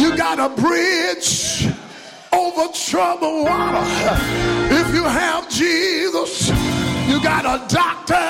you 0.00 0.16
got 0.16 0.38
a 0.38 0.48
bridge 0.60 1.68
over 2.32 2.72
troubled 2.72 3.44
water. 3.44 3.86
If 4.70 4.94
you 4.94 5.04
have 5.04 5.48
Jesus, 5.48 6.48
you 7.08 7.22
got 7.22 7.44
a 7.44 7.64
doctor 7.72 8.24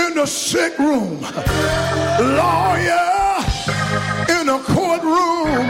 in 0.00 0.14
the 0.14 0.26
sick 0.26 0.78
room, 0.78 1.20
lawyer 2.20 3.10
in 4.40 4.48
a 4.48 4.58
courtroom. 4.64 5.68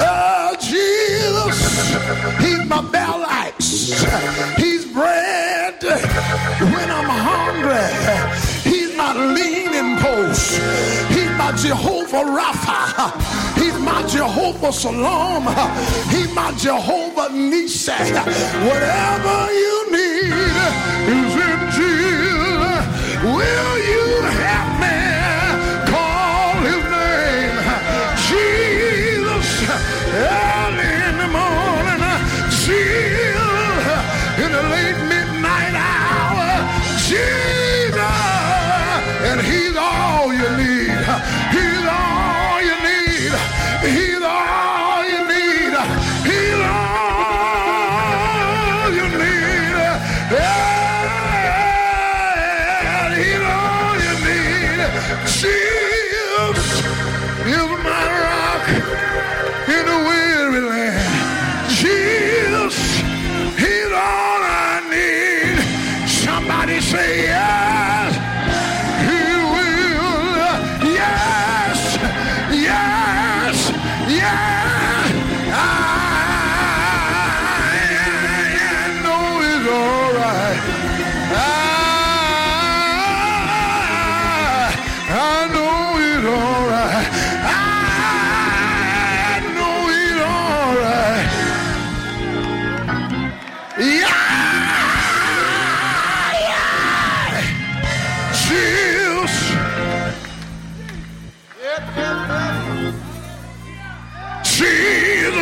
Uh, 0.00 0.56
Jesus, 0.56 1.96
he's 2.38 2.64
my 2.68 2.80
bell 2.92 3.24
axe. 3.24 3.92
He's 4.56 4.86
bread 4.92 5.80
Jehovah 11.62 12.24
Rapha. 12.38 13.10
He's 13.58 13.78
my 13.80 14.06
Jehovah 14.06 14.72
Shalom. 14.72 15.46
He's 16.08 16.32
my 16.32 16.52
Jehovah 16.56 17.28
Nissi. 17.34 17.98
Whatever 18.68 19.52
you 19.52 19.76
need 19.90 20.32
is 21.18 21.34
in 21.48 21.60
Jesus. 21.76 22.84
Will 23.24 23.78
you 23.78 23.87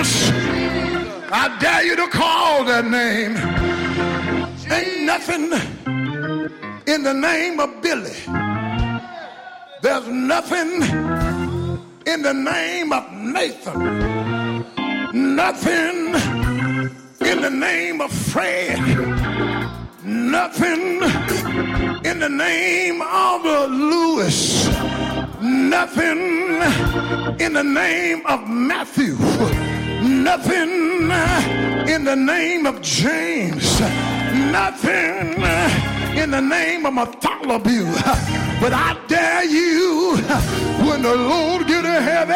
Jesus. 0.07 0.37
I 1.33 1.57
dare 1.59 1.85
you 1.85 1.97
to 1.97 2.09
call 2.09 2.65
that 2.65 2.87
name. 2.87 3.37
Ain't 4.71 5.03
nothing 5.03 5.53
in 6.87 7.03
the 7.03 7.13
name 7.13 7.61
of 7.61 7.83
Billy. 7.83 8.15
There's 9.83 10.09
nothing 10.09 10.83
in 12.07 12.23
the 12.23 12.33
name 12.33 12.93
of 12.93 13.13
Nathan. 13.13 14.57
Nothing 15.13 16.15
in 17.21 17.41
the 17.43 17.51
name 17.51 18.01
of 18.01 18.13
Fred. 18.13 18.79
Nothing 20.05 21.03
in 22.05 22.19
the 22.21 22.29
name 22.29 23.03
of 23.03 23.45
Lewis. 23.45 24.67
Nothing 25.41 26.63
in 27.41 27.53
the 27.53 27.65
name 27.65 28.25
of 28.27 28.49
Matthew. 28.49 29.17
Nothing 30.27 31.09
in 31.89 32.03
the 32.03 32.17
name 32.17 32.67
of 32.67 32.83
James. 32.83 33.81
Nothing 34.51 35.41
in 36.21 36.33
the 36.33 36.41
name 36.41 36.85
of 36.85 36.97
Bartholomew. 36.97 37.87
But 38.61 38.73
I 38.73 38.97
dare 39.07 39.45
you, 39.45 40.17
when 40.85 41.03
the 41.03 41.15
Lord 41.15 41.69
get 41.69 41.85
a 41.85 42.01
heavy 42.03 42.33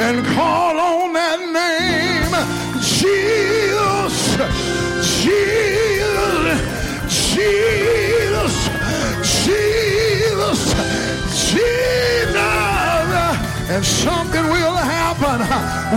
and 0.00 0.24
call 0.36 0.78
on 0.78 1.12
that 1.14 1.40
name, 1.60 2.32
Jesus, 2.80 4.36
Jesus, 5.24 6.60
Jesus, 7.34 8.54
Jesus, 9.34 9.74
Jesus, 11.52 12.65
and 13.68 13.84
something 13.84 14.44
will 14.44 14.76
happen. 14.76 15.40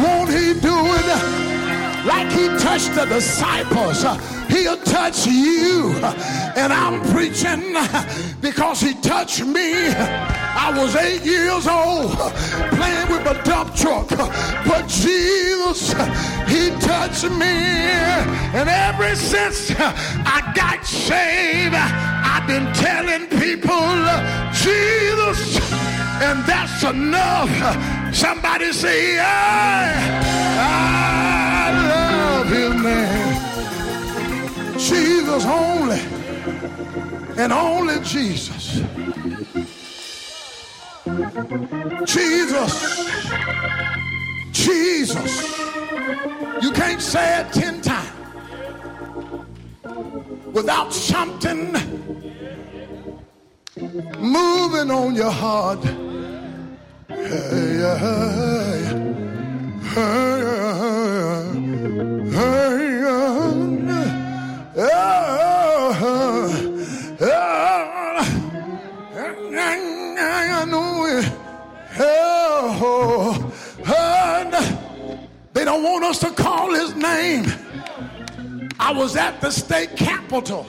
Won't 0.04 0.30
he 0.30 0.54
do 0.60 0.76
it? 0.76 1.50
Like 2.06 2.32
he 2.32 2.48
touched 2.58 2.96
the 2.96 3.06
disciples, 3.06 4.04
he'll 4.50 4.78
touch 4.78 5.28
you. 5.28 5.94
And 6.56 6.72
I'm 6.74 7.02
preaching 7.12 7.76
because 8.42 8.80
he 8.82 8.94
touched 8.96 9.46
me. 9.46 9.94
I 9.96 10.74
was 10.76 10.96
eight 10.96 11.24
years 11.24 11.68
old 11.68 12.18
playing 12.78 13.10
with 13.12 13.28
a 13.28 13.42
dump 13.44 13.76
truck, 13.76 14.10
but 14.10 14.88
Jesus, 14.88 15.92
he 16.48 16.72
touched 16.80 17.30
me. 17.30 17.56
And 18.58 18.68
ever 18.70 19.16
since 19.16 19.72
I 19.78 20.52
got 20.56 20.86
saved, 20.86 21.76
I've 21.76 22.48
been 22.48 22.74
telling 22.74 23.28
people, 23.28 23.70
Jesus, 24.54 25.60
and 26.22 26.46
that's 26.46 26.84
enough. 26.84 27.50
Somebody 28.14 28.72
say, 28.74 29.20
I, 29.20 29.94
I 30.60 31.72
love 31.92 32.48
his 32.50 32.74
name. 32.84 33.50
Jesus 34.78 35.46
only, 35.46 36.02
and 37.38 37.54
only 37.54 38.00
Jesus. 38.04 38.82
Jesus. 42.06 42.74
Jesus. 44.52 45.60
You 46.62 46.72
can't 46.72 47.02
say 47.02 47.42
it 47.42 47.54
ten 47.54 47.82
times 47.82 48.10
without 50.54 50.94
something 50.94 51.72
moving 54.20 54.92
on 54.92 55.16
your 55.16 55.32
heart. 55.32 56.09
They 75.60 75.66
don't 75.66 75.84
want 75.84 76.06
us 76.06 76.20
to 76.20 76.32
call 76.32 76.74
his 76.74 76.96
name. 76.96 77.46
I 78.80 78.94
was 78.94 79.16
at 79.16 79.42
the 79.42 79.52
state 79.52 79.96
capitol 79.98 80.66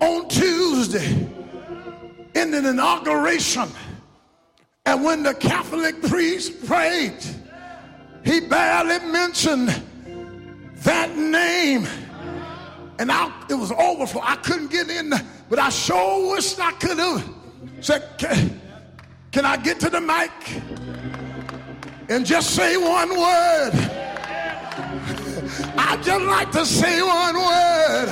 on 0.00 0.28
Tuesday 0.28 1.28
in 2.34 2.54
an 2.54 2.66
inauguration. 2.66 3.68
And 4.92 5.02
when 5.02 5.22
the 5.22 5.32
Catholic 5.32 6.02
priest 6.02 6.66
prayed, 6.66 7.16
he 8.26 8.40
barely 8.40 8.98
mentioned 9.10 9.68
that 10.82 11.16
name. 11.16 11.88
And 12.98 13.10
I, 13.10 13.32
it 13.48 13.54
was 13.54 13.72
overflow. 13.72 14.20
I 14.22 14.36
couldn't 14.36 14.70
get 14.70 14.90
in, 14.90 15.14
but 15.48 15.58
I 15.58 15.70
sure 15.70 16.34
wished 16.34 16.60
I 16.60 16.72
could 16.72 16.98
have 16.98 17.26
said, 17.80 18.06
can, 18.18 18.60
can 19.30 19.46
I 19.46 19.56
get 19.56 19.80
to 19.80 19.88
the 19.88 20.02
mic 20.02 20.30
and 22.10 22.26
just 22.26 22.50
say 22.50 22.76
one 22.76 23.18
word? 23.18 23.70
I'd 25.78 26.02
just 26.02 26.24
like 26.26 26.52
to 26.52 26.66
say 26.66 27.00
one 27.00 27.36
word. 27.36 28.10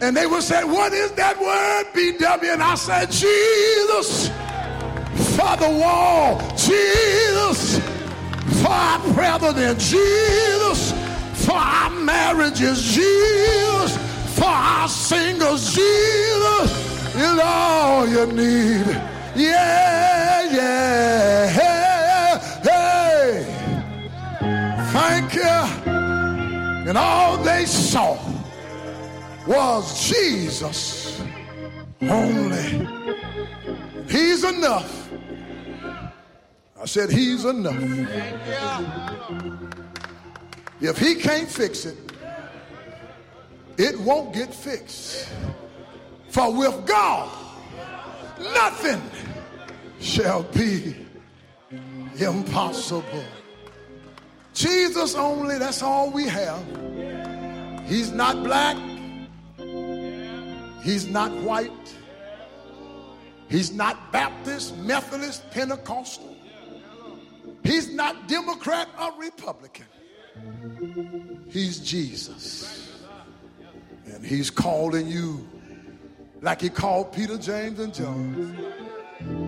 And 0.00 0.16
they 0.16 0.26
would 0.26 0.44
say, 0.44 0.62
What 0.62 0.92
is 0.92 1.10
that 1.12 1.38
word, 1.38 1.92
BW? 1.92 2.52
And 2.52 2.62
I 2.62 2.74
said, 2.76 3.10
Jesus 3.10 4.30
for 5.36 5.56
the 5.56 5.70
wall, 5.80 6.40
Jesus 6.56 7.78
for 8.60 8.68
our 8.68 9.00
president, 9.14 9.78
Jesus 9.78 10.92
for 11.46 11.56
our 11.56 11.90
marriages, 11.90 12.82
Jesus 12.94 13.96
for 14.38 14.44
our 14.44 14.88
singles, 14.88 15.74
Jesus 15.74 17.14
is 17.14 17.38
all 17.42 18.06
you 18.06 18.26
need. 18.26 18.86
Yeah, 19.34 20.42
yeah, 20.52 21.46
hey, 21.48 22.38
hey. 22.62 23.44
Thank 24.92 25.34
you. 25.34 25.92
And 26.88 26.98
all 26.98 27.38
they 27.38 27.64
saw 27.64 28.18
was 29.46 30.08
Jesus 30.08 31.22
only. 32.02 32.88
He's 34.08 34.44
enough. 34.44 35.10
I 36.80 36.84
said, 36.86 37.10
He's 37.10 37.44
enough. 37.44 37.80
If 40.80 40.98
He 40.98 41.14
can't 41.14 41.48
fix 41.48 41.84
it, 41.86 41.96
it 43.78 43.98
won't 44.00 44.34
get 44.34 44.52
fixed. 44.52 45.28
For 46.28 46.52
with 46.52 46.86
God, 46.86 47.30
nothing 48.54 49.00
shall 50.00 50.42
be 50.44 50.96
impossible. 52.18 53.24
Jesus 54.54 55.14
only, 55.14 55.58
that's 55.58 55.82
all 55.82 56.10
we 56.10 56.24
have. 56.24 56.64
He's 57.86 58.12
not 58.12 58.42
black, 58.44 58.76
He's 60.82 61.06
not 61.06 61.30
white, 61.42 61.94
He's 63.52 63.70
not 63.70 64.10
Baptist, 64.12 64.78
Methodist, 64.78 65.48
Pentecostal. 65.50 66.34
He's 67.62 67.92
not 67.92 68.26
Democrat 68.26 68.88
or 68.98 69.12
Republican. 69.20 69.84
He's 71.50 71.78
Jesus. 71.78 73.02
And 74.06 74.24
he's 74.24 74.50
calling 74.50 75.06
you 75.06 75.46
like 76.40 76.62
he 76.62 76.70
called 76.70 77.12
Peter, 77.12 77.36
James, 77.36 77.78
and 77.78 77.92
John. 77.92 78.56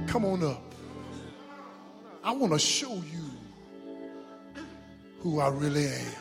Come 0.07 0.27
on 0.27 0.45
up. 0.45 0.75
I 2.23 2.33
want 2.33 2.53
to 2.53 2.59
show 2.59 2.93
you 2.93 3.31
who 5.21 5.41
I 5.41 5.49
really 5.49 5.87
am. 5.87 6.13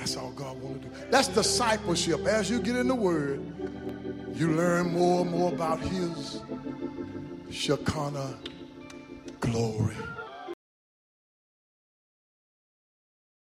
That's 0.00 0.16
all 0.16 0.30
God 0.30 0.58
wants 0.62 0.86
to 0.86 0.90
do. 0.90 0.96
That's 1.10 1.28
discipleship. 1.28 2.26
As 2.26 2.48
you 2.48 2.58
get 2.58 2.74
in 2.74 2.88
the 2.88 2.94
Word, 2.94 3.44
you 4.32 4.50
learn 4.52 4.94
more 4.94 5.20
and 5.20 5.30
more 5.30 5.52
about 5.52 5.78
His 5.78 6.40
Shekinah 7.50 8.38
glory. 9.40 9.94